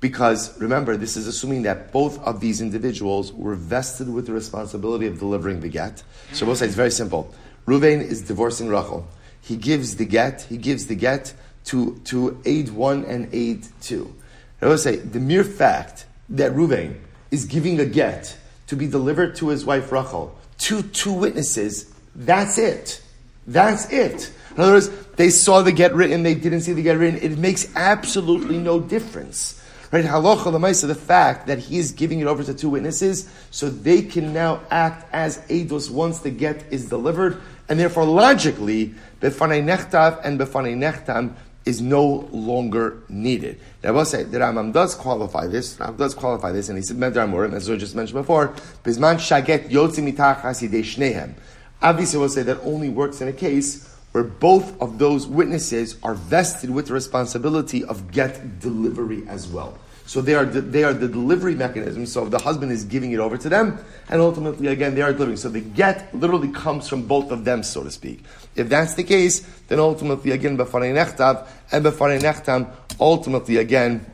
[0.00, 5.06] Because remember, this is assuming that both of these individuals were vested with the responsibility
[5.06, 6.02] of delivering the get.
[6.32, 7.34] So we'll say it's very simple.
[7.66, 9.06] Ruvain is divorcing Rachel.
[9.42, 11.34] He gives the get, he gives the get
[11.66, 14.14] to, to aid one and aid two.
[14.62, 16.96] I will say the mere fact that Ruvain
[17.30, 18.36] is giving a get
[18.68, 23.02] to be delivered to his wife Rachel to two witnesses, that's it.
[23.46, 24.30] That's it.
[24.54, 27.20] In other words, they saw the get written, they didn't see the get written.
[27.20, 29.60] It makes absolutely no difference.
[29.92, 30.04] Right?
[30.04, 34.02] Halacha lemaisa, the fact that he is giving it over to two witnesses, so they
[34.02, 40.20] can now act as eidos once the get is delivered, and therefore logically, befanei nechtav
[40.24, 43.60] and befanei nechtam is no longer needed.
[43.82, 45.76] Now, I will say the Rambam does qualify this.
[45.76, 48.48] Rambam does qualify this, and he said as I just mentioned before,
[48.84, 51.34] bisman shaget yotzi mitach shnehem.
[51.82, 56.14] Obviously, we'll say that only works in a case where both of those witnesses are
[56.14, 59.78] vested with the responsibility of get delivery as well.
[60.06, 62.04] So they are the, they are the delivery mechanism.
[62.04, 65.36] So the husband is giving it over to them, and ultimately again they are delivering.
[65.36, 68.24] So the get literally comes from both of them, so to speak.
[68.56, 72.68] If that's the case, then ultimately again b'farei nechtav and b'farei nechtam
[72.98, 74.04] ultimately again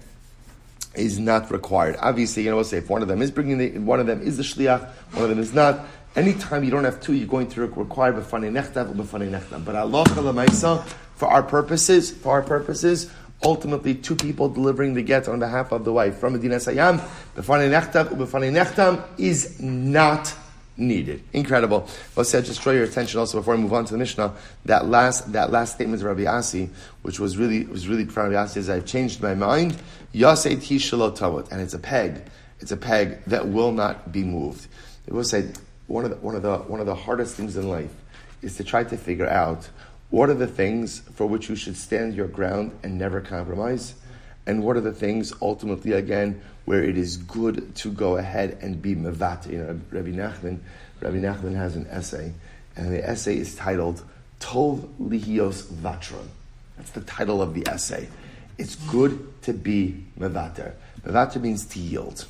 [0.95, 1.97] is not required.
[2.01, 4.37] Obviously, you know, say if one of them is bringing the, one of them is
[4.37, 5.81] the shliach, one of them is not
[6.17, 9.65] Anytime you don't have two, you're going to require b'fanei nechtav b'fanei nechtam.
[9.67, 10.07] But Allah
[11.15, 13.11] for our purposes, for our purposes,
[13.43, 17.01] ultimately two people delivering the get on behalf of the wife from Medinas Hayam,
[17.37, 20.35] b'fanei nechtav b'fanei nechtam is not
[20.79, 21.23] needed.
[21.35, 21.87] Incredible.
[22.17, 24.35] Let's just draw your attention also before we move on to the Mishnah.
[24.65, 26.71] That last that last statement of Rabbi Asi,
[27.03, 28.33] which was really was really profound.
[28.33, 29.77] Rabbi Asi says, I've changed my mind.
[30.15, 32.23] Yasei ti and it's a peg.
[32.61, 34.67] It's a peg that will not be moved.
[35.07, 35.51] It will say
[35.87, 37.95] one of the one of the one of the hardest things in life
[38.43, 39.69] is to try to figure out
[40.11, 43.95] what are the things for which you should stand your ground and never compromise,
[44.47, 48.83] and what are the things ultimately again where it is good to go ahead and
[48.83, 49.51] be mevat.
[49.51, 50.59] You know, Rabbi Nachman,
[51.01, 52.33] Rabbi Nachman has an essay,
[52.77, 54.05] and the essay is titled
[54.41, 56.27] Tov Lihios Vatron.
[56.77, 58.09] That's the title of the essay.
[58.59, 60.73] It's good to be mevater.
[61.05, 62.27] Mevater means to yield.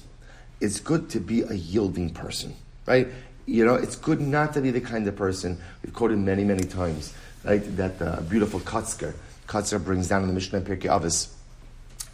[0.61, 2.55] It's good to be a yielding person,
[2.87, 3.09] right?
[3.47, 6.65] You know, it's good not to be the kind of person we've quoted many, many
[6.65, 7.63] times, right?
[7.77, 9.15] That uh, beautiful Kotzker,
[9.47, 11.33] Kotzker brings down in the Mishnah Pirkei Avos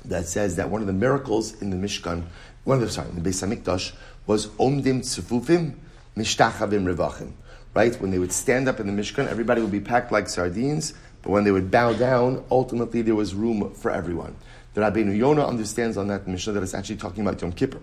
[0.04, 2.24] that says that one of the miracles in the Mishkan,
[2.64, 3.94] one of the sorry, in the Beis Hamikdash,
[4.26, 5.74] was Omdim Tzufufim
[6.16, 7.32] Mishtachavim Revachim.
[7.74, 7.98] Right?
[7.98, 10.92] When they would stand up in the Mishkan, everybody would be packed like sardines,
[11.22, 14.36] but when they would bow down, ultimately there was room for everyone.
[14.74, 17.80] The Rabbeinu Yonah understands on that Mishnah that it's actually talking about Yom Kippur.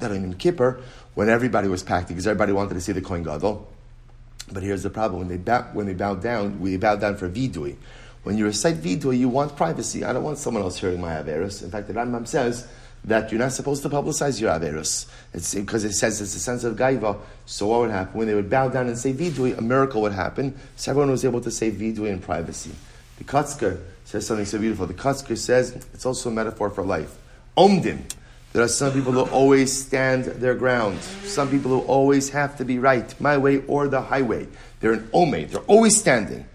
[0.00, 0.80] That in Yom Kippur,
[1.14, 3.70] when everybody was packed, because everybody wanted to see the Kohen Gadol.
[4.52, 7.28] But here's the problem: when they bow, when they bowed down, we bowed down for
[7.28, 7.76] vidui.
[8.24, 10.04] When you recite vidui, you want privacy.
[10.04, 11.62] I don't want someone else hearing my averus.
[11.62, 12.66] In fact, the Rambam says
[13.04, 15.06] that you're not supposed to publicize your averus.
[15.34, 17.18] It's because it says it's a sense of gaiva.
[17.44, 19.56] So what would happen when they would bow down and say vidui?
[19.56, 20.58] A miracle would happen.
[20.76, 22.70] So everyone was able to say vidui in privacy.
[23.18, 24.86] The Kotzker says something so beautiful.
[24.86, 27.14] The Kotzker says it's also a metaphor for life.
[27.56, 28.02] Omdim.
[28.54, 31.02] There are some people who always stand their ground.
[31.24, 34.46] Some people who always have to be right, my way or the highway.
[34.78, 35.48] They're an ome.
[35.48, 36.46] They're always standing.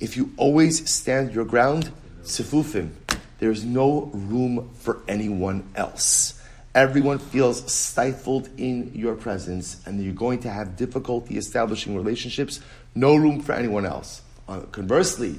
[0.00, 2.92] If you always stand your ground, sifufim,
[3.38, 6.40] there's no room for anyone else.
[6.74, 12.60] Everyone feels stifled in your presence, and you're going to have difficulty establishing relationships.
[12.94, 14.22] No room for anyone else.
[14.48, 15.38] Uh, conversely,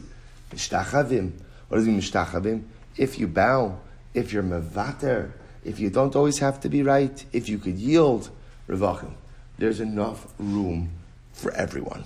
[0.51, 1.31] mishtachavim.
[1.69, 2.65] What does it mean, mishtachavim?
[2.97, 3.79] If you bow,
[4.13, 5.31] if you're mevater,
[5.65, 8.29] if you don't always have to be right, if you could yield,
[8.67, 9.13] revachim,
[9.57, 10.91] there's enough room
[11.33, 12.03] for everyone.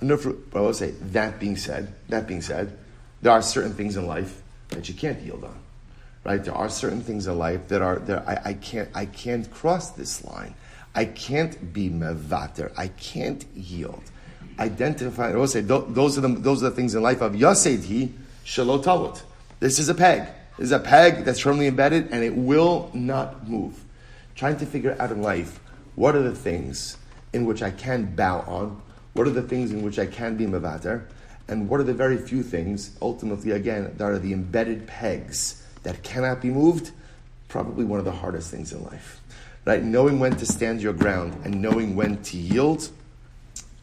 [0.00, 0.26] Enough.
[0.50, 2.76] But I will say, that being said, that being said,
[3.22, 5.58] there are certain things in life that you can't yield on.
[6.24, 6.42] Right?
[6.42, 9.90] There are certain things in life that are there I, I can't I can't cross
[9.90, 10.54] this line.
[10.94, 12.72] I can't be mevater.
[12.76, 14.02] I can't yield.
[14.58, 18.12] Identify I will say those are the those are the things in life of Yasedhi
[18.44, 19.22] Shalot
[19.58, 20.28] This is a peg.
[20.62, 23.82] Is a peg that's firmly embedded and it will not move.
[24.34, 25.60] Trying to figure out in life
[25.96, 26.96] what are the things
[27.32, 28.80] in which I can bow on
[29.14, 31.04] what are the things in which I can be mevater?
[31.48, 36.02] And what are the very few things, ultimately, again, that are the embedded pegs that
[36.02, 36.92] cannot be moved?
[37.48, 39.20] Probably one of the hardest things in life.
[39.64, 39.82] Right?
[39.82, 42.88] Knowing when to stand your ground and knowing when to yield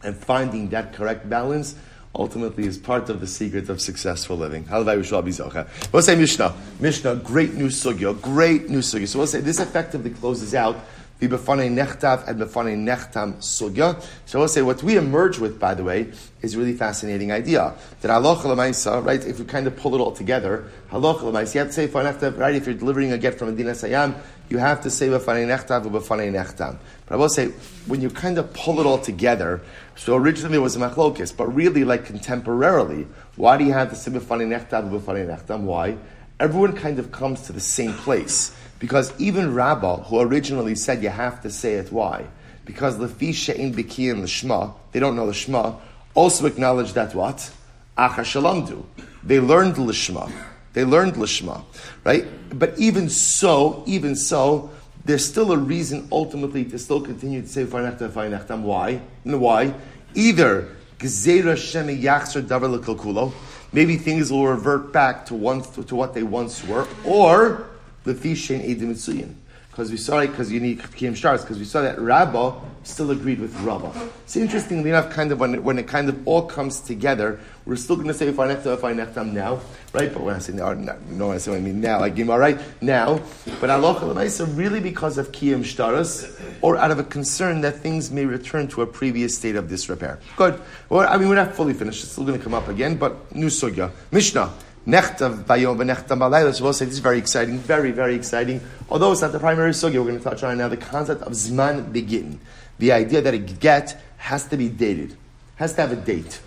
[0.04, 1.76] and finding that correct balance
[2.16, 4.66] ultimately is part of the secret of successful living.
[4.70, 6.56] We'll say Mishnah.
[6.80, 9.08] Mishnah, great new sugya, great new sugya.
[9.08, 10.78] So we'll say this effectively closes out
[11.20, 14.02] the befane nechtav and befane nechtam sugya.
[14.26, 17.32] So I will say what we emerge with, by the way, is a really fascinating
[17.32, 17.76] idea.
[18.02, 19.26] That halacha right?
[19.26, 22.56] If you kind of pull it all together, halacha you have to say nechtav, right?
[22.56, 24.16] If you're delivering a get from Medinas Hayam,
[24.50, 26.78] you have to say befane nechtav or befane nechtam.
[27.06, 27.48] But I will say
[27.86, 29.62] when you kind of pull it all together.
[30.00, 34.10] So originally it was a machlokis, but really, like contemporarily, why do you have the
[34.10, 35.64] or nechtam?
[35.64, 35.98] Why?
[36.40, 38.56] Everyone kind of comes to the same place.
[38.80, 42.28] Because even Rabbah, who originally said you have to say it, why?
[42.64, 45.76] Because Lefi She'in Biki and Lishma, they don't know the Shema,
[46.14, 47.52] also acknowledge that what?
[47.98, 48.86] Acha Shalom do.
[49.22, 50.32] They learned Lishma.
[50.72, 51.66] They learned Lishma,
[52.06, 52.26] right?
[52.58, 54.72] But even so, even so,
[55.06, 58.62] there's still a reason ultimately to still continue to say Farnechta Farnechtam.
[58.62, 59.02] Why?
[59.24, 59.74] And why?
[60.14, 63.34] Either Gezerah Shemi Yachzer Davar
[63.72, 67.68] Maybe things will revert back to, once, to what they once were, or
[68.06, 69.36] Lefishin Edim Mitsuyin.
[69.70, 72.60] Because we saw it, because you need Kiyum Shtaros, because we saw that Rabbah
[72.90, 73.92] still agreed with Rabbah.
[74.24, 77.76] It's interestingly enough, kind of when it, when it kind of all comes together, we're
[77.76, 79.62] still going to say Farnechta, Farnechtam now,
[79.94, 80.12] right?
[80.12, 82.40] But when I say now, no, no, I say what I mean now, like Gimar,
[82.40, 82.60] right?
[82.82, 83.22] Now,
[83.62, 84.14] but Allah
[84.48, 88.82] really because of Kiyam Shtaras, or out of a concern that things may return to
[88.82, 90.20] a previous state of disrepair.
[90.36, 90.60] Good.
[90.90, 92.04] Well, I mean, we're not fully finished.
[92.04, 93.92] It's still going to come up again, but new sugya.
[94.12, 94.52] Mishnah.
[94.88, 96.54] Nechtav Bayom Nechtav Malayla.
[96.54, 98.62] So we'll say this is very exciting, very, very exciting.
[98.90, 101.34] Although it's not the primary sugya, we're going to touch on now the concept of
[101.34, 102.40] Zman Begin.
[102.80, 105.16] The idea that a get has to be dated,
[105.58, 106.40] has to have a date.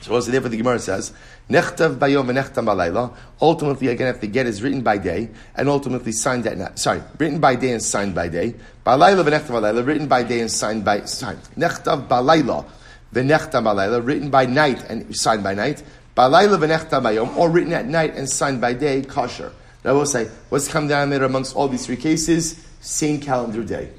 [0.00, 1.12] So also therefore the Gemara says,
[1.48, 3.14] Nechtav bayom v'nechtam balayla.
[3.40, 6.78] Ultimately, again, if the get is written by day and ultimately signed at night.
[6.78, 8.54] Sorry, written by day and signed by day.
[8.84, 11.36] Balayla v'nechtam balayla, written by day and signed by sorry.
[11.56, 12.66] Nechtav balayla
[13.12, 15.82] v'nechtam balayla, written by night and signed by night.
[16.16, 19.52] Balayla v'nechtam bayom, or written at night and signed by day, kosher.
[19.84, 22.64] Now we'll say, what's come down there amongst all these three cases?
[22.80, 23.90] Same calendar day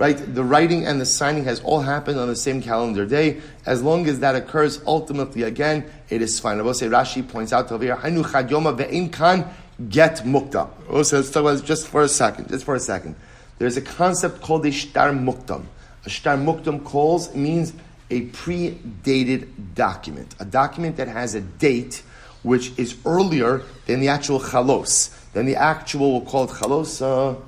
[0.00, 0.34] right?
[0.34, 3.38] The writing and the signing has all happened on the same calendar day.
[3.66, 6.58] As long as that occurs, ultimately, again, it is fine.
[6.58, 9.46] I will Rashi points out over here, Hanu Chadyoma ve'in kan
[9.90, 10.70] get mukta.
[10.90, 12.48] Also, let's talk about this just for a second.
[12.48, 13.14] Just for a second.
[13.58, 15.66] There's a concept called a shtar mukdam.
[16.06, 17.74] A shtar mukdam calls means
[18.08, 22.02] a pre-dated document, a document that has a date
[22.42, 27.02] which is earlier than the actual chalos, than the actual, we'll call it chalos.
[27.02, 27.38] Uh,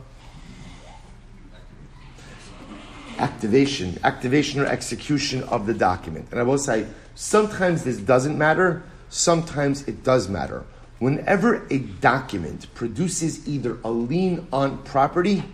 [3.22, 6.26] activation, activation or execution of the document.
[6.32, 10.64] And I will say, sometimes this doesn't matter, sometimes it does matter.
[10.98, 15.44] Whenever a document produces either a lien on property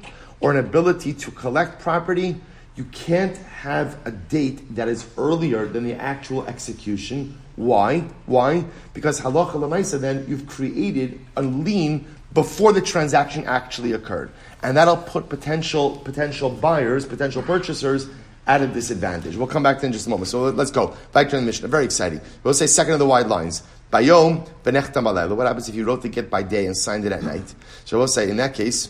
[0.40, 2.40] or an ability to collect property,
[2.74, 7.38] you can't have a date that is earlier than the actual execution.
[7.56, 8.04] Why?
[8.26, 8.64] Why?
[8.94, 12.06] Because halacha lemaisa, then you've created a lien
[12.38, 14.30] before the transaction actually occurred
[14.62, 18.08] and that'll put potential potential buyers, potential purchasers
[18.46, 19.34] at a disadvantage.
[19.34, 20.28] We'll come back to in just a moment.
[20.28, 21.66] So let's go back to the Mishnah.
[21.66, 22.20] Very exciting.
[22.44, 23.64] We'll say second of the wide lines.
[23.92, 27.24] Bayom benechtam What happens if you wrote the get by day and signed it at
[27.24, 27.52] night?
[27.84, 28.88] So we'll say in that case,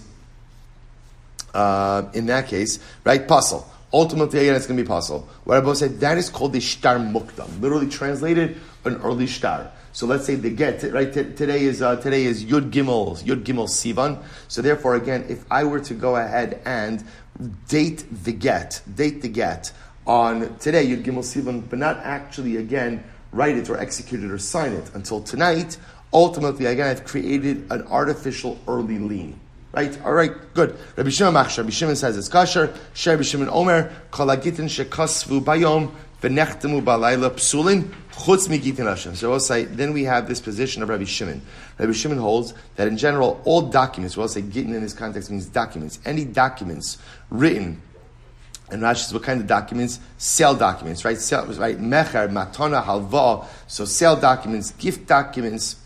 [1.55, 3.27] uh, in that case, right?
[3.27, 3.65] Pasul.
[3.95, 5.27] Ultimately, again, it's going to be pasul.
[5.45, 7.63] What I both said that is called the shtar mukdam.
[7.63, 9.73] Literally translated, an early shtar.
[9.99, 13.43] So let's say the get right t- today is uh, today is Yud Gimel Yud
[13.43, 14.23] Gimel Sivan.
[14.47, 17.03] So therefore, again, if I were to go ahead and
[17.67, 19.73] date the get, date the get
[20.07, 24.39] on today Yud Gimel Sivan, but not actually again write it or execute it or
[24.39, 25.79] sign it until tonight.
[26.13, 29.41] Ultimately, again, I've created an artificial early lien.
[29.73, 30.01] Right?
[30.03, 30.79] All right, good.
[30.97, 31.59] Rabbi Shimon Machshar.
[31.59, 32.73] Rabbi Shimon says it's kasher.
[33.05, 35.91] Rabbi Shimon Omer, kolagitin shekasvu bayom
[36.23, 37.31] v'nechtemu balayla
[38.19, 39.15] Chutz migitin Hashem.
[39.15, 41.41] So we'll say, then we have this position of Rabbi Shimon.
[41.79, 45.47] Rabbi Shimon holds that in general, all documents, we'll say gitin in this context means
[45.47, 46.99] documents, any documents
[47.31, 47.81] written
[48.71, 49.99] and Rashi says, what kind of documents?
[50.19, 51.17] Sale documents, right?
[51.17, 51.79] Right?
[51.79, 53.47] Mecher, matana, halva.
[53.67, 55.77] So sale documents, gift documents,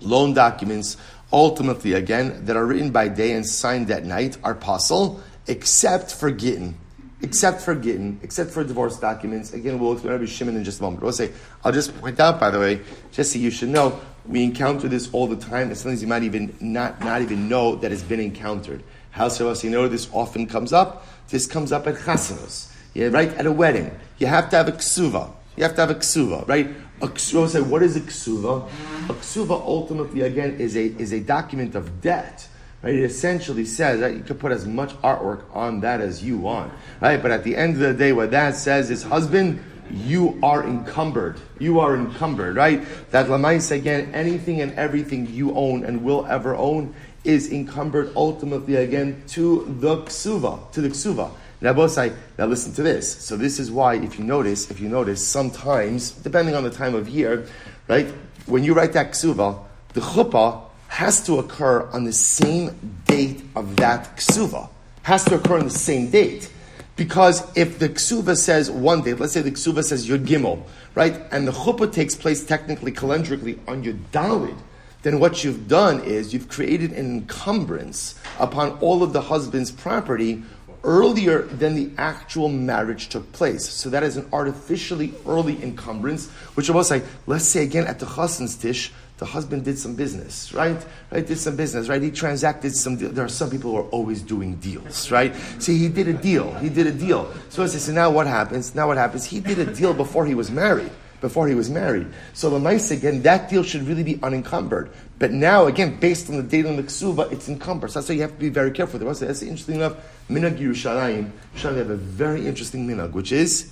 [0.00, 0.96] loan documents,
[1.30, 6.30] ultimately, again, that are written by day and signed at night are possible, except for
[6.30, 6.74] gittin
[7.22, 9.52] except for Gittin, except for divorce documents.
[9.52, 11.02] Again, we'll explain Rabbi Shimon in just a moment.
[11.02, 11.32] We'll say,
[11.64, 12.80] I'll just point out, by the way,
[13.12, 16.22] just so you should know, we encounter this all the time, and sometimes you might
[16.22, 18.82] even not, not even know that it's been encountered.
[19.10, 21.06] How so you know this often comes up?
[21.28, 22.72] This comes up at chasanos.
[22.94, 23.28] Yeah, right?
[23.34, 23.90] At a wedding.
[24.18, 25.32] You have to have a ksuva.
[25.56, 26.68] You have to have a ksuva, right?
[27.02, 28.68] A ksuva, say, what is a ksuva?
[29.08, 32.46] A ksuva ultimately, again, is a, is a document of debt.
[32.82, 32.94] Right?
[32.94, 36.72] It essentially says that you can put as much artwork on that as you want.
[37.00, 37.20] Right?
[37.20, 39.62] But at the end of the day, what that says is, husband,
[39.92, 41.40] you are encumbered.
[41.58, 42.84] You are encumbered, right?
[43.10, 48.76] That lamais again, anything and everything you own and will ever own is encumbered ultimately
[48.76, 51.32] again to the ksuva, to the ksuva.
[51.60, 53.22] Now, Bosai, now listen to this.
[53.22, 56.94] So this is why, if you notice, if you notice, sometimes, depending on the time
[56.94, 57.46] of year,
[57.86, 58.06] right,
[58.46, 59.62] when you write that ksuva,
[59.92, 62.76] the chuppah has to occur on the same
[63.06, 64.68] date of that ksuva.
[65.02, 66.52] Has to occur on the same date.
[66.96, 70.62] Because if the ksuva says one date, let's say the ksuva says Yud Gimel,
[70.96, 74.58] right, and the chuppah takes place technically, calendrically, on your Dalid,
[75.02, 80.42] then what you've done is you've created an encumbrance upon all of the husband's property
[80.82, 83.66] earlier than the actual marriage took place.
[83.68, 88.00] So that is an artificially early encumbrance, which I will say, let's say again at
[88.00, 90.82] the chassan's tish, the husband did some business, right?
[91.12, 92.00] Right, did some business, right?
[92.00, 92.96] He transacted some.
[92.96, 95.36] There are some people who are always doing deals, right?
[95.58, 96.54] See, he did a deal.
[96.54, 97.30] He did a deal.
[97.50, 98.74] So I say, so now what happens?
[98.74, 99.26] Now what happens?
[99.26, 100.90] He did a deal before he was married.
[101.20, 102.06] Before he was married.
[102.32, 104.90] So the mice again, that deal should really be unencumbered.
[105.18, 107.90] But now, again, based on the date on the ksuva, it's encumbered.
[107.90, 108.98] So that's why you have to be very careful.
[108.98, 109.96] There was that's interesting enough.
[110.30, 113.70] Minag Yerushalayim, Yerushalayim have a very interesting minag, which is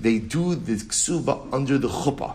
[0.00, 2.34] they do the ksuva under the chuppah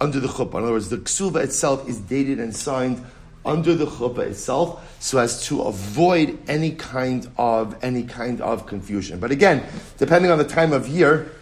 [0.00, 0.58] under the chuppah.
[0.58, 3.04] In other words, the ksuva itself is dated and signed
[3.44, 9.18] under the chuppah itself, so as to avoid any kind of any kind of confusion.
[9.18, 9.64] But again,
[9.96, 11.32] depending on the time of year,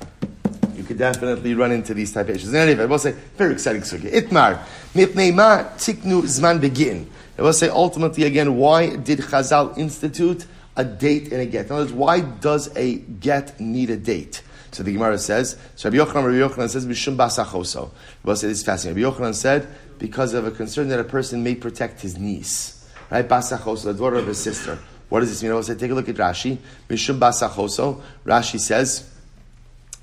[0.76, 2.50] you could definitely run into these type of issues.
[2.50, 4.12] In any event, we'll say very exciting sugya.
[4.12, 4.62] Itmar
[4.94, 7.10] mipnei ma tiknu zman begin.
[7.38, 10.46] I will say ultimately again, why did Chazal institute
[10.76, 11.66] a date in a get?
[11.66, 14.42] In other words, why does a get need a date?
[14.76, 17.90] So the Gemara says, so Rabbi Yochanan, Rabbi Yochanan says, Mishum basachoso.
[18.22, 19.02] Rabbi said, it's fascinating.
[19.02, 19.66] Rabbi Yochanan said,
[19.98, 22.86] because of a concern that a person may protect his niece.
[23.10, 23.26] Right?
[23.26, 24.78] Basachoso, the daughter of his sister.
[25.08, 25.52] What does this mean?
[25.52, 26.58] I will say, take a look at Rashi.
[26.90, 28.02] Mishum basachoso.
[28.26, 29.10] Rashi says,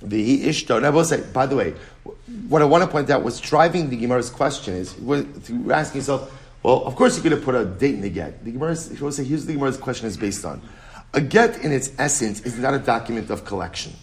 [0.01, 0.77] the ishtar.
[0.77, 1.75] And I will say, by the way,
[2.49, 6.35] what I want to point out, what's driving the Gemara's question is, you're asking yourself,
[6.63, 8.43] well, of course you're going to put a date in the get.
[8.43, 10.63] The Gemara, if you want to say, here's the Gemara's question is based on.
[11.13, 13.93] A get in its essence is not a document of collection,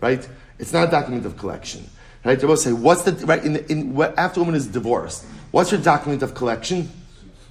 [0.00, 0.26] right?
[0.58, 1.88] It's not a document of collection,
[2.24, 2.38] right?
[2.38, 5.78] They will say, what's the, right, in, in, after a woman is divorced, what's her
[5.78, 6.90] document of collection?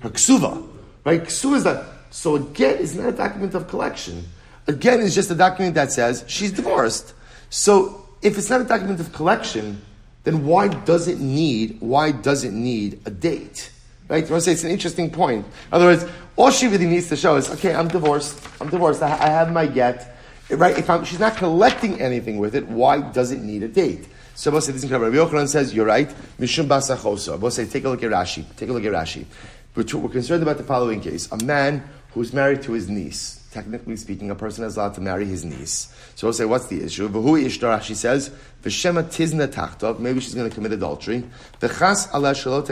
[0.01, 0.67] Her ksuva,
[1.05, 1.23] right?
[1.23, 4.25] Ksuva is that, so a get is not a document of collection.
[4.67, 7.13] A get is just a document that says she's divorced.
[7.49, 9.81] So if it's not a document of collection,
[10.23, 13.71] then why does it need, why does it need a date?
[14.09, 14.25] Right?
[14.25, 15.45] You want to say it's an interesting point.
[15.45, 18.39] In other words, all she really needs to show is, okay, I'm divorced.
[18.59, 19.01] I'm divorced.
[19.01, 20.16] I, I have my get.
[20.49, 20.77] Right?
[20.77, 24.07] If I'm, she's not collecting anything with it, why does it need a date?
[24.35, 26.09] So Rabbi Yochanan says, you're right.
[26.39, 27.35] Mishum basachoso.
[27.35, 28.45] Abbas say, take a look at Rashi.
[28.55, 29.25] Take a look at Rashi.
[29.75, 31.31] We're, concerned about the following case.
[31.31, 31.83] A man
[32.13, 35.91] who's married to his niece technically speaking, a person is allowed to marry his niece.
[36.15, 37.09] So we'll say, what's the issue?
[37.09, 38.29] V'hu ishtar, she says,
[38.61, 41.23] v'shema tizna tachtov, maybe she's going to commit adultery.
[41.59, 42.67] V'chas ala shalot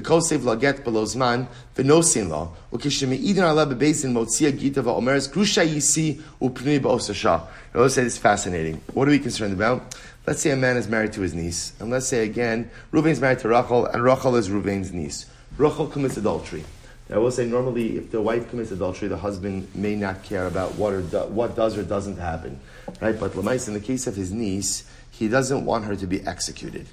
[0.00, 5.30] techanek, v'kol sev laget below zman, v'no sin lo, u'kishemi ala bebezin motzia gita v'omeres,
[5.30, 7.42] grusha yisi u'pnui ba'osasha.
[7.74, 8.80] We'll say it's fascinating.
[8.94, 9.96] What are we concerned about?
[10.26, 13.38] Let's say a man is married to his niece, and let's say again, Reuven's married
[13.40, 15.26] to Rachel, and Rachel is Reuven's niece.
[15.56, 16.64] Rachel commits adultery.
[17.10, 20.74] I will say normally, if the wife commits adultery, the husband may not care about
[20.74, 22.60] what or do, what does or doesn't happen,
[23.00, 23.18] right?
[23.18, 26.86] But Lamais, in the case of his niece, he doesn't want her to be executed,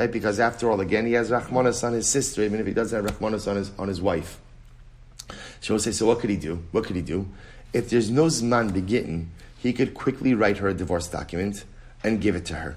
[0.00, 0.10] right?
[0.10, 3.14] Because after all, again, he has Rachmanas on his sister, even if he doesn't have
[3.14, 4.40] Rachmanas on his on his wife.
[5.60, 6.62] She will say, so what could he do?
[6.72, 7.28] What could he do?
[7.72, 11.64] If there's no zman begin, he could quickly write her a divorce document
[12.02, 12.76] and give it to her.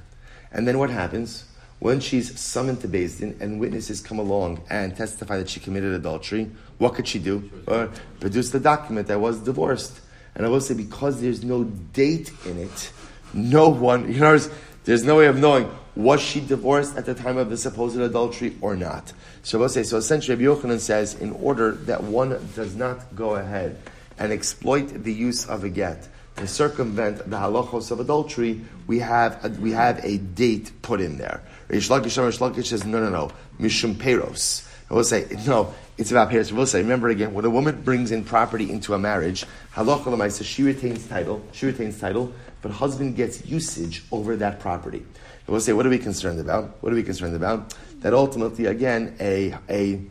[0.51, 1.45] And then what happens?
[1.83, 6.49] when she's summoned to Din and witnesses come along and testify that she committed adultery,
[6.77, 7.51] what could she do?
[7.67, 9.99] Or produce the document that was divorced.
[10.33, 12.93] And I will say, because there's no date in it,
[13.33, 14.39] no one, you know,
[14.85, 18.55] there's no way of knowing was she divorced at the time of the supposed adultery
[18.61, 19.13] or not.
[19.43, 23.79] So say, so essentially, Rabbi Yochanan says, in order that one does not go ahead
[24.17, 29.43] and exploit the use of a get to circumvent the halachos of adultery, we have
[29.45, 31.43] a, we have a date put in there.
[31.67, 34.67] Rish Lakish, says, no, no, no, Mishum Peros.
[34.89, 36.51] I will say, no, it's about Peros.
[36.51, 40.47] We'll say, remember again, when a woman brings in property into a marriage, halacha says
[40.47, 45.05] she retains title, she retains title, but husband gets usage over that property.
[45.47, 46.77] We'll say, what are we concerned about?
[46.81, 47.75] What are we concerned about?
[47.99, 50.01] That ultimately, again, a, a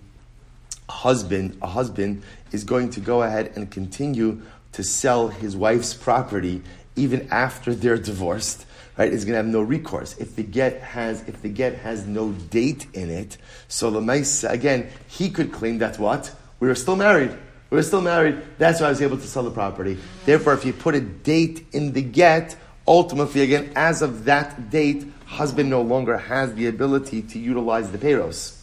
[0.89, 2.23] husband, a husband
[2.53, 6.63] is going to go ahead and continue to sell his wife's property
[6.97, 8.67] even after they're divorced
[8.97, 10.17] right, is going to have no recourse.
[10.19, 13.37] If the get has, if the get has no date in it,
[13.69, 16.35] so the again, he could claim that what?
[16.61, 17.31] We were still married.
[17.71, 18.41] We were still married.
[18.59, 19.99] That's why I was able to sell the property.
[20.27, 22.55] Therefore, if you put a date in the get,
[22.87, 27.99] ultimately, again, as of that date, husband no longer has the ability to utilize the
[27.99, 28.59] payros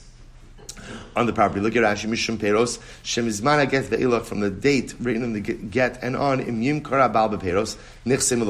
[1.15, 1.59] on the property.
[1.59, 2.79] Look at Rashi Mishum Peros.
[3.03, 7.09] Shemizmana gets the ilach from the date written in the get and on imyim kara
[7.09, 8.41] balba peros nichsim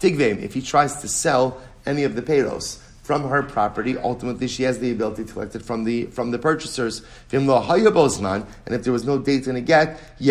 [0.00, 0.42] tigveim.
[0.42, 4.80] If he tries to sell any of the peros from her property, ultimately she has
[4.80, 7.00] the ability to collect it from the from the purchasers.
[7.32, 10.28] And if there was no date in a get, he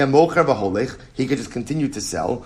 [1.25, 2.45] could just continue to sell.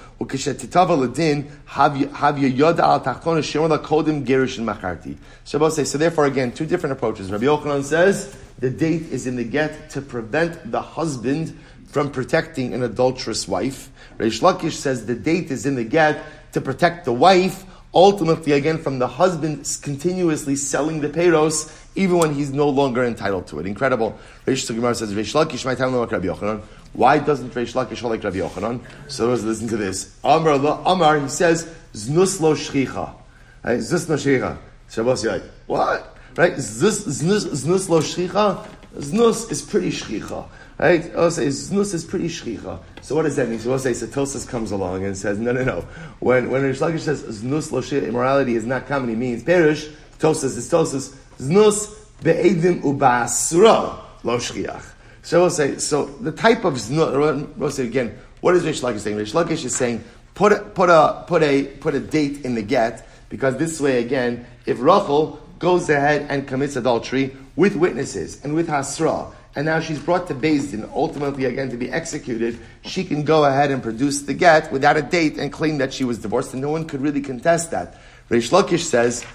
[5.44, 7.30] So therefore, again, two different approaches.
[7.30, 12.74] Rabbi Yochanan says the date is in the get to prevent the husband from protecting
[12.74, 13.92] an adulterous wife.
[14.18, 16.24] Reish Lakish says the date is in the get
[16.54, 22.34] to protect the wife ultimately again from the husband continuously selling the payros even when
[22.34, 23.66] he's no longer entitled to it.
[23.66, 24.18] Incredible.
[24.46, 26.62] Reish Gemara says, Reish Lakish tell like Rabbi Yochanan.
[26.94, 28.82] Why doesn't Reish Lakish like Rabbi Yochanan?
[29.08, 30.16] So let's listen to this.
[30.24, 30.54] Amar,
[30.86, 33.14] Amar, he says, Znus lo shchicha.
[33.64, 34.58] Znus lo shchicha.
[34.90, 36.18] Shabbos, you're what?
[36.36, 36.54] Right?
[36.54, 38.66] Znus, znus, znus lo shchicha?
[38.96, 40.48] Znus is pretty shchicha.
[40.82, 41.06] Right?
[41.16, 42.80] I'll znus is pretty shchicha.
[43.04, 43.60] So what does that mean?
[43.60, 45.82] So we'll say Satosis comes along and says, no, no, no.
[46.20, 49.88] When when Rish says znus lo immorality is not common, he means perish.
[50.18, 51.16] Tosis is tosis.
[51.38, 54.84] Znus be'edim uba'asura lo shchiach.
[55.22, 59.18] So we'll say, so the type of znus, we'll say again, what is Rish saying?
[59.18, 60.04] Rish is saying,
[60.34, 64.04] put a, put a, put a, put a date in the get, because this way
[64.04, 69.80] again, if Rachel goes ahead and commits adultery with witnesses and with hasra, and now
[69.80, 74.22] she's brought to Din, ultimately again to be executed, she can go ahead and produce
[74.22, 77.02] the get without a date and claim that she was divorced, and no one could
[77.02, 77.98] really contest that.
[78.30, 79.26] Reish Lakish says,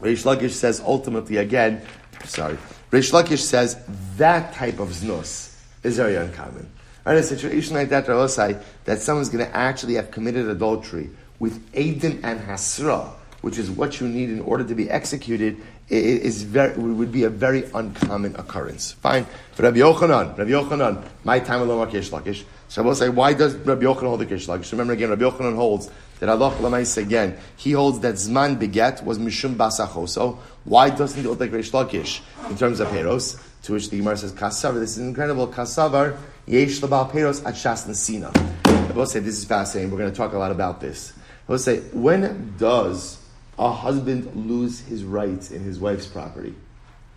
[0.00, 1.80] Reish Lakish says ultimately again,
[2.24, 2.58] sorry,
[2.90, 3.82] Reish Lakish says
[4.16, 6.70] that type of znos is very uncommon.
[7.06, 11.08] In a situation like that, say that someone's going to actually have committed adultery
[11.38, 13.10] with Adim and Hasra,
[13.42, 15.56] which is what you need in order to be executed,
[15.88, 18.92] is very, would be a very uncommon occurrence.
[18.92, 19.26] Fine.
[19.52, 22.44] For Rabbi Yochanan, Rabbi Yochanan, my time alone Kish Lakish.
[22.68, 24.72] So I will say, why does Rabbi Yochanan hold the Kish Lakish?
[24.72, 29.18] Remember again, Rabbi Yochanan holds that Allah Lamais again, he holds that Zman beget was
[29.18, 30.38] Mishum Basachoso.
[30.64, 32.20] Why doesn't he hold like Rish Lakish
[32.50, 33.40] in terms of Peros?
[33.64, 35.46] To which the Gemara says, Kasavar, this is incredible.
[35.48, 36.16] Kasavar,
[36.46, 38.30] Yesh Labal Peros at Shas Sina.
[38.64, 39.90] I will say, this is fascinating.
[39.90, 41.12] We're going to talk a lot about this.
[41.48, 43.18] I will say, when does
[43.58, 46.54] a husband lose his rights in his wife's property?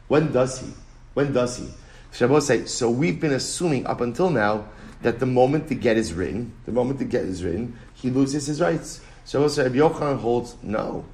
[0.08, 0.68] When does he?
[1.14, 1.70] When does he?
[2.12, 4.66] Shabbos say, so we've been assuming up until now
[5.02, 8.48] that the moment the get is written, the moment the get is written, he loses
[8.48, 9.02] his rights.
[9.26, 11.06] Shabbos say, Yochanan holds, no.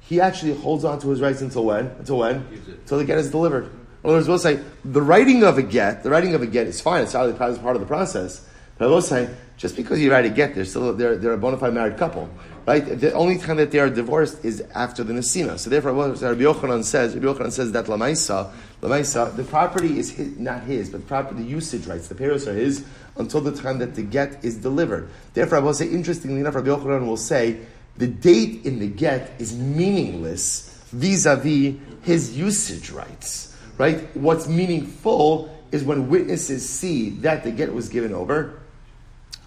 [0.00, 1.86] He actually holds on to his rights until when?
[1.98, 2.36] Until when?
[2.66, 3.64] Until the get is delivered.
[3.64, 3.70] In
[4.04, 6.80] other words, we'll say, the writing of a get, the writing of a get is
[6.80, 8.48] fine, it's part of the process.
[8.78, 11.38] But I will say, just because you write a get, they're still, they're, they're a
[11.38, 12.30] bona fide married couple
[12.68, 13.00] right?
[13.00, 15.58] The only time that they are divorced is after the Nesina.
[15.58, 18.52] So therefore, what Rabbi Yochanan says, Rabbi Yochanan says that Lamaisa,
[18.82, 22.84] Lamaisa, the property is his, not his, but property usage rights, the paros are his
[23.16, 25.08] until the time that the get is delivered.
[25.32, 27.58] Therefore, I will say, interestingly enough, Rabbi Yochanan will say
[27.96, 34.14] the date in the get is meaningless vis-a-vis his usage rights, right?
[34.14, 38.57] What's meaningful is when witnesses see that the get was given over.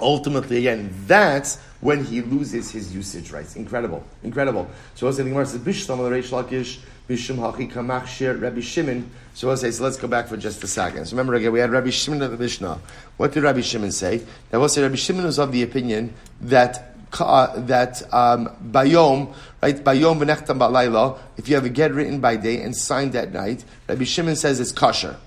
[0.02, 3.56] Ultimately, again, that's when he loses his usage rights.
[3.56, 4.70] Incredible, incredible.
[4.95, 9.10] So I'll say the Gemara says Bishlam Reish Lakish Bishum Hachi Kamach Shir Rabbi Shimon.
[9.34, 9.84] So I'll say so.
[9.84, 11.06] Let's go back for just a second.
[11.06, 12.80] So remember again, we had Rabbi Shimon of the Mishnah.
[13.18, 14.22] What did Rabbi Shimon say?
[14.52, 16.88] Now we'll say Rabbi Shimon was of the opinion that.
[17.20, 19.84] Uh, that um, bayom, right?
[19.84, 21.20] Bayom v'nechtam ba'layla.
[21.36, 24.62] If you have a get written by day and signed that night, Rabbi Shimon says
[24.62, 25.18] it's kosher.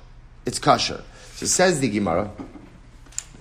[0.47, 1.05] It's kosher.
[1.35, 2.31] So says the Gemara.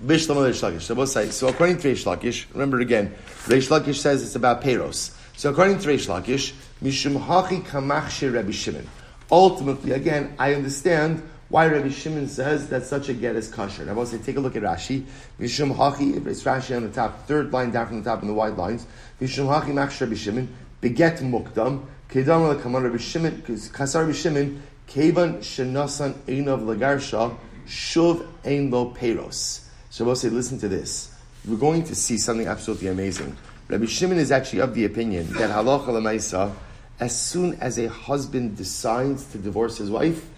[0.04, 1.06] Reish Lakish.
[1.08, 3.14] Say So according to Reish Lakish, remember again,
[3.46, 5.16] Reish Lakish says it's about Peros.
[5.36, 6.52] So according to Reish Lakish,
[6.82, 8.86] Mishum Hachi Kamachshir Rabbi Shimon.
[9.32, 13.86] Ultimately, again, I understand why Rabbi Shimon says that such a get is kosher.
[13.86, 15.06] Now, I say, take a look at Rashi.
[15.40, 18.34] Mishum Hachi, it's Rashi on the top, third line down from the top in the
[18.34, 18.86] wide lines.
[19.20, 25.38] Mishum Hachi Machshir Rabbi Shimon, beget mukdam, kedam lekaman Rabbi Shimon, kasar Rabbi Shimon, kevan
[25.38, 27.34] shenasan einav lagarsha,
[27.66, 29.63] shuv ein lo peros.
[29.94, 31.14] So we'll say, listen to this.
[31.46, 33.36] We're going to see something absolutely amazing.
[33.68, 36.52] Rabbi Shimon is actually of the opinion that halacha lemaisa,
[36.98, 40.28] as soon as a husband decides to divorce his wife,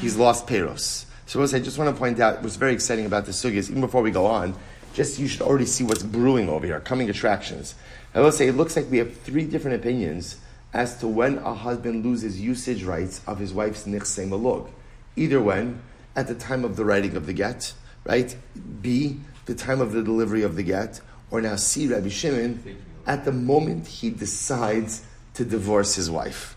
[0.00, 1.04] he's lost peros.
[1.26, 4.02] So I just want to point out what's very exciting about the sugyas, even before
[4.02, 4.56] we go on,
[4.92, 7.76] just you should already see what's brewing over here, coming attractions.
[8.12, 10.40] I will say it looks like we have three different opinions
[10.74, 14.68] as to when a husband loses usage rights of his wife's nichse malug.
[15.14, 15.80] Either when,
[16.16, 17.72] at the time of the writing of the get,
[18.06, 18.34] right?
[18.80, 21.00] B, the time of the delivery of the get,
[21.30, 22.62] or now C, Rabbi Shimon,
[23.06, 25.02] at the moment he decides
[25.34, 26.56] to divorce his wife.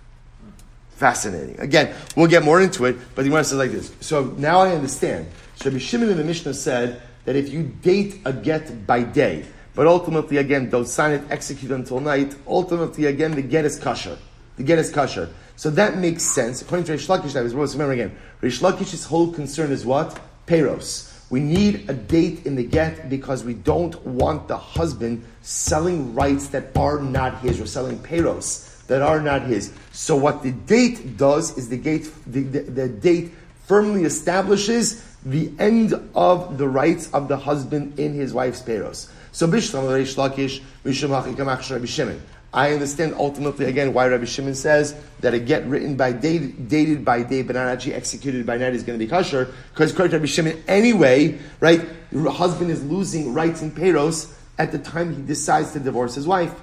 [0.92, 1.60] Fascinating.
[1.60, 3.92] Again, we'll get more into it, but the Gemara says like this.
[4.02, 5.28] So now I understand.
[5.56, 9.46] So Rabbi Shimon in the Mishnah said that if you date a get by day,
[9.76, 14.18] but ultimately again don't sign it, execute until night, ultimately again the get is kosher.
[14.58, 15.30] The get is kosher.
[15.56, 16.62] So that makes sense.
[16.62, 18.18] According to Rish Lakish, that was remember again.
[18.42, 20.20] Rish Lakish's whole concern is what?
[20.48, 21.09] Peros.
[21.30, 26.48] We need a date in the get because we don't want the husband selling rights
[26.50, 29.72] that are not his or selling peros that are not his.
[29.92, 33.32] So what the date does is the, gate, the, the, the date
[33.66, 39.12] firmly establishes the end of the rights of the husband in his wife's peros.
[39.32, 42.22] So Bishlam Reish Lakish, Mishum Hachikamach Shimon.
[42.54, 47.06] I understand ultimately again why Rabbi Shimon says that a get written by day, dated
[47.06, 49.54] by day, but not actually executed by night is going to be kosher.
[49.72, 51.82] Because according to Rabbi Shimon, anyway, right,
[52.12, 56.28] the husband is losing rights in peros at the time he decides to divorce his
[56.28, 56.54] wife.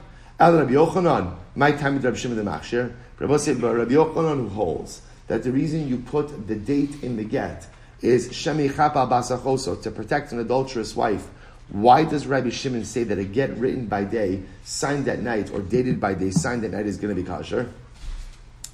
[0.41, 5.43] Al Rabbi Yochanan, my time with Rabbi Shimon the Machshir, Rabbi Yochanan who holds that
[5.43, 7.67] the reason you put the date in the get
[8.03, 11.29] is Shemi Chapa Basachoso to protect an adulterous wife
[11.69, 15.61] why does Rabbi Shimon say that a get written by day, signed at night, or
[15.61, 17.71] dated by day, signed at night is going to be kosher?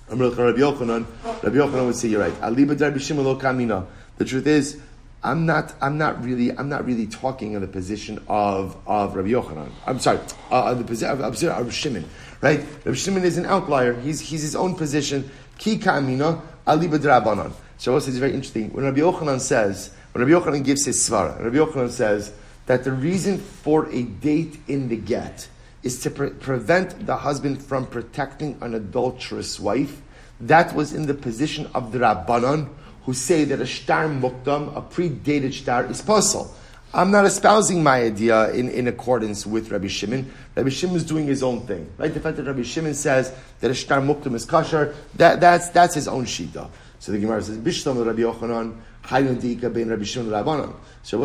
[0.09, 1.07] Rabbi Yochanan,
[1.43, 2.35] Rabbi Yochanan would say you're right.
[2.41, 3.87] Rabbi Shimon lo kamina.
[4.19, 4.79] The truth is,
[5.25, 5.73] I'm not.
[5.81, 6.51] I'm not really.
[6.51, 9.71] I'm not really talking in the position of of Rabbi Yochanan.
[9.87, 10.19] I'm sorry.
[10.51, 12.05] Uh, the position of, of Rabbi Shimon.
[12.41, 12.61] Right.
[12.85, 13.99] Rabbi Shimon is an outlier.
[14.01, 15.31] He's he's his own position.
[15.59, 17.53] Ki kamina ali b'drabanan.
[17.79, 18.73] Shabbos is very interesting.
[18.73, 22.33] When Rabbi Yochanan says, when Rabbi Yochanan gives his svara, Rabbi Yochanan says
[22.67, 25.49] that the reason for a date in the get
[25.83, 30.01] is to pre- prevent the husband from protecting an adulterous wife.
[30.41, 32.69] That was in the position of the Rabbanon,
[33.05, 36.55] who say that a shtar mukdam, a predated shtar, is possible.
[36.95, 40.31] I'm not espousing my idea in, in accordance with Rabbi Shimon.
[40.55, 42.13] Rabbi Shimon is doing his own thing, right?
[42.13, 45.95] The fact that Rabbi Shimon says that a shtar mukdam is kosher, that, that's, that's
[45.95, 46.69] his own shita.
[46.99, 50.75] So the Gemara says, Bishlam Rabbi Yochanan, Hayyun Dika ben Rabbi Shimon Rabbanon.
[51.03, 51.23] So,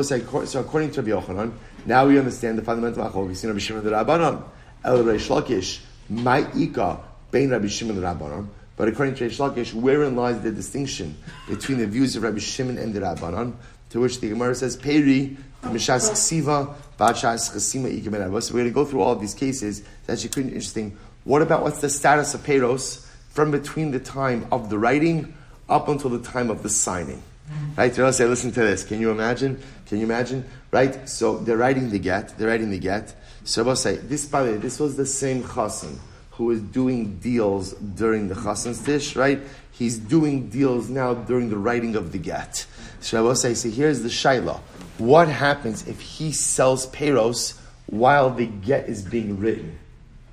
[0.59, 1.51] according to Rabbi Yochanan,
[1.85, 4.43] now we understand the fundamental machlokes in Rabbi Shimon the Rabbanon.
[4.83, 5.79] El Reish Lakish,
[6.11, 6.99] Ma'ika
[7.31, 8.47] ben Rabbi Shimon Rabbanon.
[8.75, 11.17] But according to Reish Lakish, wherein lies the distinction
[11.47, 13.53] between the views of Rabbi Shimon and the Rabbanon?
[13.91, 18.73] To which the Gemara says, Peri, Mishas Ksiva, Bachas Chasima Ikemen So we're going to
[18.73, 19.79] go through all of these cases.
[19.79, 20.97] It's actually pretty interesting.
[21.23, 25.35] What about what's the status of Peros from between the time of the writing
[25.69, 27.21] up until the time of the signing?
[27.77, 27.93] Right?
[27.93, 28.83] So say, listen to this.
[28.83, 29.61] Can you imagine?
[29.85, 30.45] Can you imagine?
[30.71, 31.07] Right?
[31.07, 32.37] So they're writing the get.
[32.37, 33.15] They're writing the get.
[33.43, 35.97] So we'll say, this, by the way, this was the same chassan
[36.31, 39.39] who was doing deals during the chassan's tish, right?
[39.71, 42.65] He's doing deals now during the writing of the get.
[42.99, 44.59] So I will say, so here's the shaila.
[44.97, 49.79] What happens if he sells peros while the get is being written?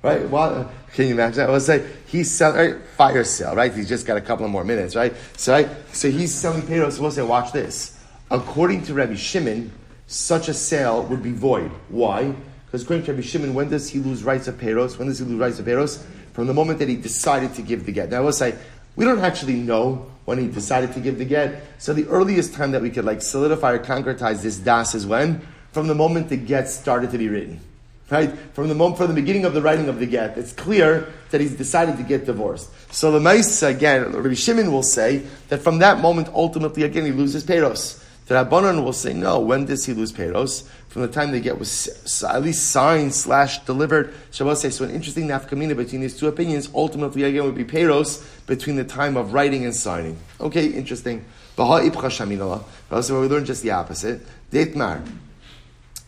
[0.05, 0.29] Right?
[0.29, 1.47] Well, can you imagine?
[1.47, 2.81] Will say he's selling right?
[2.95, 3.73] fire sale, right?
[3.73, 5.15] He's just got a couple of more minutes, right?
[5.35, 5.67] So, right?
[5.93, 6.93] so he's selling peros.
[6.93, 7.99] So we'll say, watch this.
[8.29, 9.71] According to Rabbi Shimon,
[10.05, 11.71] such a sale would be void.
[11.89, 12.35] Why?
[12.67, 14.99] Because according to Rabbi Shimon, when does he lose rights of peros?
[14.99, 16.05] When does he lose rights of peros?
[16.33, 18.11] From the moment that he decided to give the get.
[18.11, 18.53] Now I will say
[18.95, 21.63] we don't actually know when he decided to give the get.
[21.79, 25.41] So the earliest time that we could like solidify or concretize this das is when?
[25.71, 27.59] From the moment the get started to be written.
[28.09, 28.31] Right?
[28.53, 31.41] From the moment, from the beginning of the writing of the get, it's clear that
[31.41, 32.69] he's decided to get divorced.
[32.93, 37.11] So the mice, again, Rabbi Shimon will say that from that moment, ultimately, again, he
[37.11, 38.03] loses peros.
[38.27, 40.67] The Rabbanon will say, no, when does he lose peros?
[40.87, 44.13] From the time the get was at least signed slash delivered.
[44.31, 48.25] Shabbos say, so an interesting nafkamina between these two opinions, ultimately, again, would be peros
[48.45, 50.17] between the time of writing and signing.
[50.39, 51.25] Okay, interesting.
[51.55, 52.63] Baha ibcha.
[52.91, 54.21] Also, we learn just the opposite.
[54.51, 55.05] Deitmar.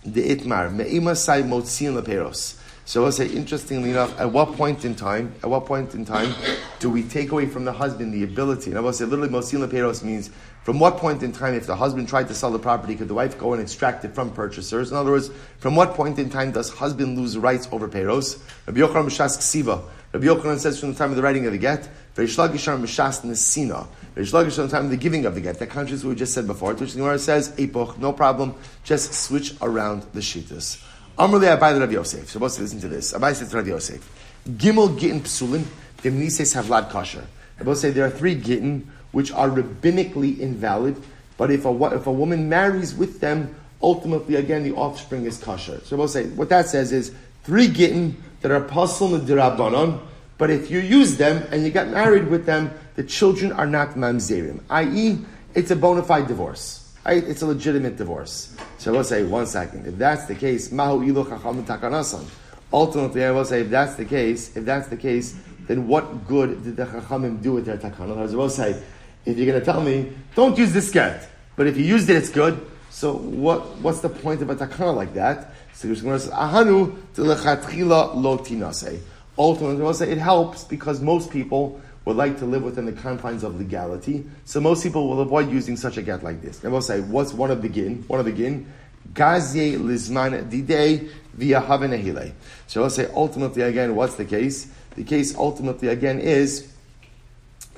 [0.07, 0.73] Deitmar.
[0.73, 2.59] Me'ima sai motzin leperos.
[2.85, 6.33] So I'll say, interestingly enough, at what point in time, at what point in time
[6.79, 8.69] do we take away from the husband the ability?
[8.69, 10.29] And I will say, literally, motzin leperos means
[10.63, 13.13] from what point in time, if the husband tried to sell the property, could the
[13.13, 14.91] wife go and extract it from purchasers?
[14.91, 15.29] In other words,
[15.59, 18.41] from what point in time does husband lose rights over peros?
[18.67, 19.83] Rabbi Yochanan Mishas Ksiva.
[20.13, 23.25] Rabbi Yochanan says from the time of the writing of the get, Reish Lagishar Mishas
[23.25, 23.87] Nesina.
[24.17, 25.59] Reish Lakish from the time of the giving of the get.
[25.59, 29.13] That contradicts what we just said before, which the Gemara says, Epoch, no problem, just
[29.13, 30.83] switch around the shitas.
[31.17, 32.29] Amrli Abai Rabbi Yosef.
[32.29, 33.13] Supposed to listen to this.
[33.13, 35.63] Abai says to Rabbi Yosef, Gimel Gittin Psulim,
[35.97, 37.25] Demnises Havlad Kasher.
[37.59, 41.01] Rabbi say there are three Gittin which are rabbinically invalid,
[41.37, 45.79] but if a, if a woman marries with them, ultimately, again, the offspring is kosher.
[45.83, 47.13] So we'll say, what that says is,
[47.43, 49.99] three gittin that are pasul dirabanon,
[50.37, 53.95] but if you use them and you get married with them, the children are not
[53.95, 55.17] mamzerim, i.e.,
[55.55, 56.93] it's a bona fide divorce.
[57.05, 57.23] Right?
[57.23, 58.55] It's a legitimate divorce.
[58.77, 62.25] So we'll say, one second, if that's the case, mahu ilu chacham takanasan.
[62.71, 65.35] Ultimately, I will say, if that's the case, if that's the case,
[65.67, 68.17] then what good did the chachamim do with their takana?
[68.17, 68.81] I will say,
[69.25, 72.15] if you're going to tell me, don't use this get, but if you used it,
[72.17, 72.59] it's good.
[72.89, 75.53] So what, what's the point of a takana like that?
[75.73, 78.99] So Gemara says, ahanu lo tinase.
[79.37, 83.43] Ultimately, we'll say it helps because most people would like to live within the confines
[83.43, 84.25] of legality.
[84.45, 86.63] So most people will avoid using such a get like this.
[86.63, 88.03] And we'll say, what's one of the gin?
[88.07, 88.65] One of the gin?
[89.13, 92.31] Gazye lizman didei via havenehile.
[92.67, 94.67] So we'll say, ultimately, again, what's the case?
[94.95, 96.73] The case ultimately, again, is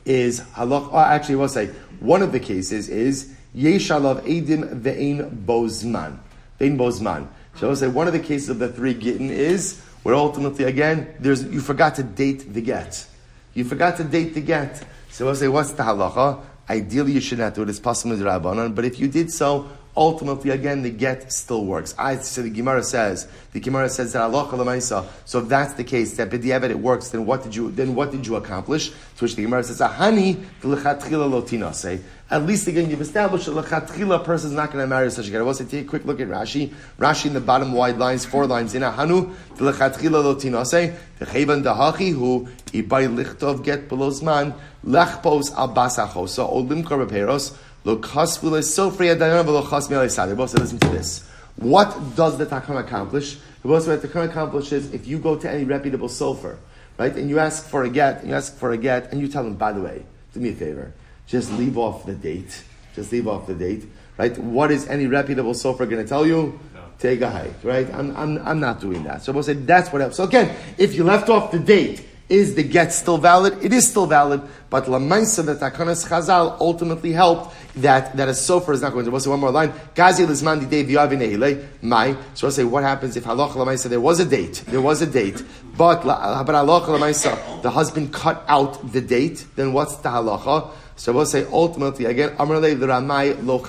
[0.05, 0.89] is halach.
[0.91, 1.68] Oh, actually, we'll say
[1.99, 6.20] one of the cases is yeshalav edim ve'ein bozman.
[6.60, 7.28] Ve'ein bozman.
[7.55, 11.13] So we'll say one of the cases of the three gittin is where ultimately again
[11.19, 13.05] there's you forgot to date the get.
[13.53, 14.83] You forgot to date the get.
[15.09, 16.41] So I will say what's the halacha?
[16.69, 17.69] Ideally, you should not do it.
[17.69, 19.67] It's possible to rabbanon, but if you did so,
[19.99, 21.93] ultimately, again, the get still works.
[21.99, 25.05] I so the Gemara says the Gemara says that Allah lemaisa.
[25.25, 28.11] So if that's the case, that b'diavad it works, then what did you then what
[28.11, 28.89] did you accomplish?
[28.89, 28.95] To
[29.25, 31.99] which the Gemara says, "Ahani lotina." Say
[32.31, 35.31] at least again you've established that lechatchila person is not going to marry such a
[35.31, 35.39] guy.
[35.39, 36.73] I will say, take a quick look at Rashi.
[36.97, 40.65] Rashi in the bottom wide lines, four lines in Ahanu v'lechatchila lotina.
[40.65, 44.53] Say the chevan dahachi who ibay lichtov get below zman
[44.85, 46.29] lechpos al basacho.
[46.29, 47.57] So olim korbaperos.
[47.84, 48.01] Both
[50.49, 51.27] said, listen to this.
[51.55, 53.38] What does the takana accomplish?
[53.63, 56.57] Both What the takana accomplishes if you go to any reputable sofer,
[56.97, 59.27] right, and you ask for a get, and you ask for a get, and you
[59.27, 60.03] tell them, by the way,
[60.34, 60.93] do me a favor,
[61.27, 62.63] just leave off the date.
[62.95, 63.86] Just leave off the date,
[64.17, 64.38] right?
[64.38, 66.59] What is any reputable sofer going to tell you?
[66.73, 66.82] No.
[66.97, 67.88] Take a hike, right?
[67.93, 69.21] I'm, I'm, I'm not doing that.
[69.21, 70.17] So we'll say that's what helps.
[70.17, 73.63] So again, if you left off the date, is the get still valid?
[73.63, 78.73] It is still valid, but Lamaisa that Takanas Chazal ultimately helped that, that a sofer
[78.73, 79.11] is not going to.
[79.11, 79.71] We'll say one more line.
[79.95, 82.15] Gazi Lizman Day Mai.
[82.36, 85.07] So we'll say what happens if Halach Lamaisa, there was a date, there was a
[85.07, 85.43] date,
[85.75, 90.71] but, but Halach Lamaisa, the husband cut out the date, then what's the halacha?
[90.95, 93.63] So we'll say ultimately, again, Amrle the Ramai Lo.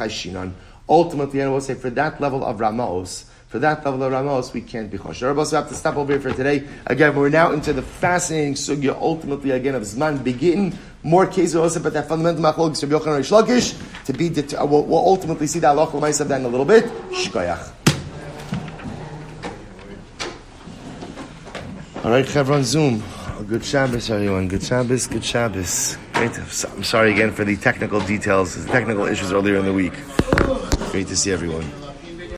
[0.88, 4.60] Ultimately, and we'll say for that level of Ramos, for that level of Ramos, we
[4.60, 5.34] can't be chosher.
[5.34, 6.68] We have to stop over here for today.
[6.86, 10.78] Again, we're now into the fascinating sugya, ultimately, again, of Zman begin.
[11.02, 14.28] More cases also, but that fundamental machlok Rabbi Yochanan Rish Lakish to be.
[14.28, 16.84] Det- uh, we'll, we'll, ultimately see that halacha of that in a little bit.
[17.10, 17.72] Shkoyach.
[22.04, 23.02] All right, Chevron Zoom.
[23.48, 24.46] Good Shabbos, everyone.
[24.46, 25.08] Good Shabbos.
[25.08, 25.96] Good Shabbos.
[26.12, 26.38] Great.
[26.38, 29.94] I'm sorry again for the technical details, the technical issues earlier in the week.
[30.92, 31.89] Great to see everyone.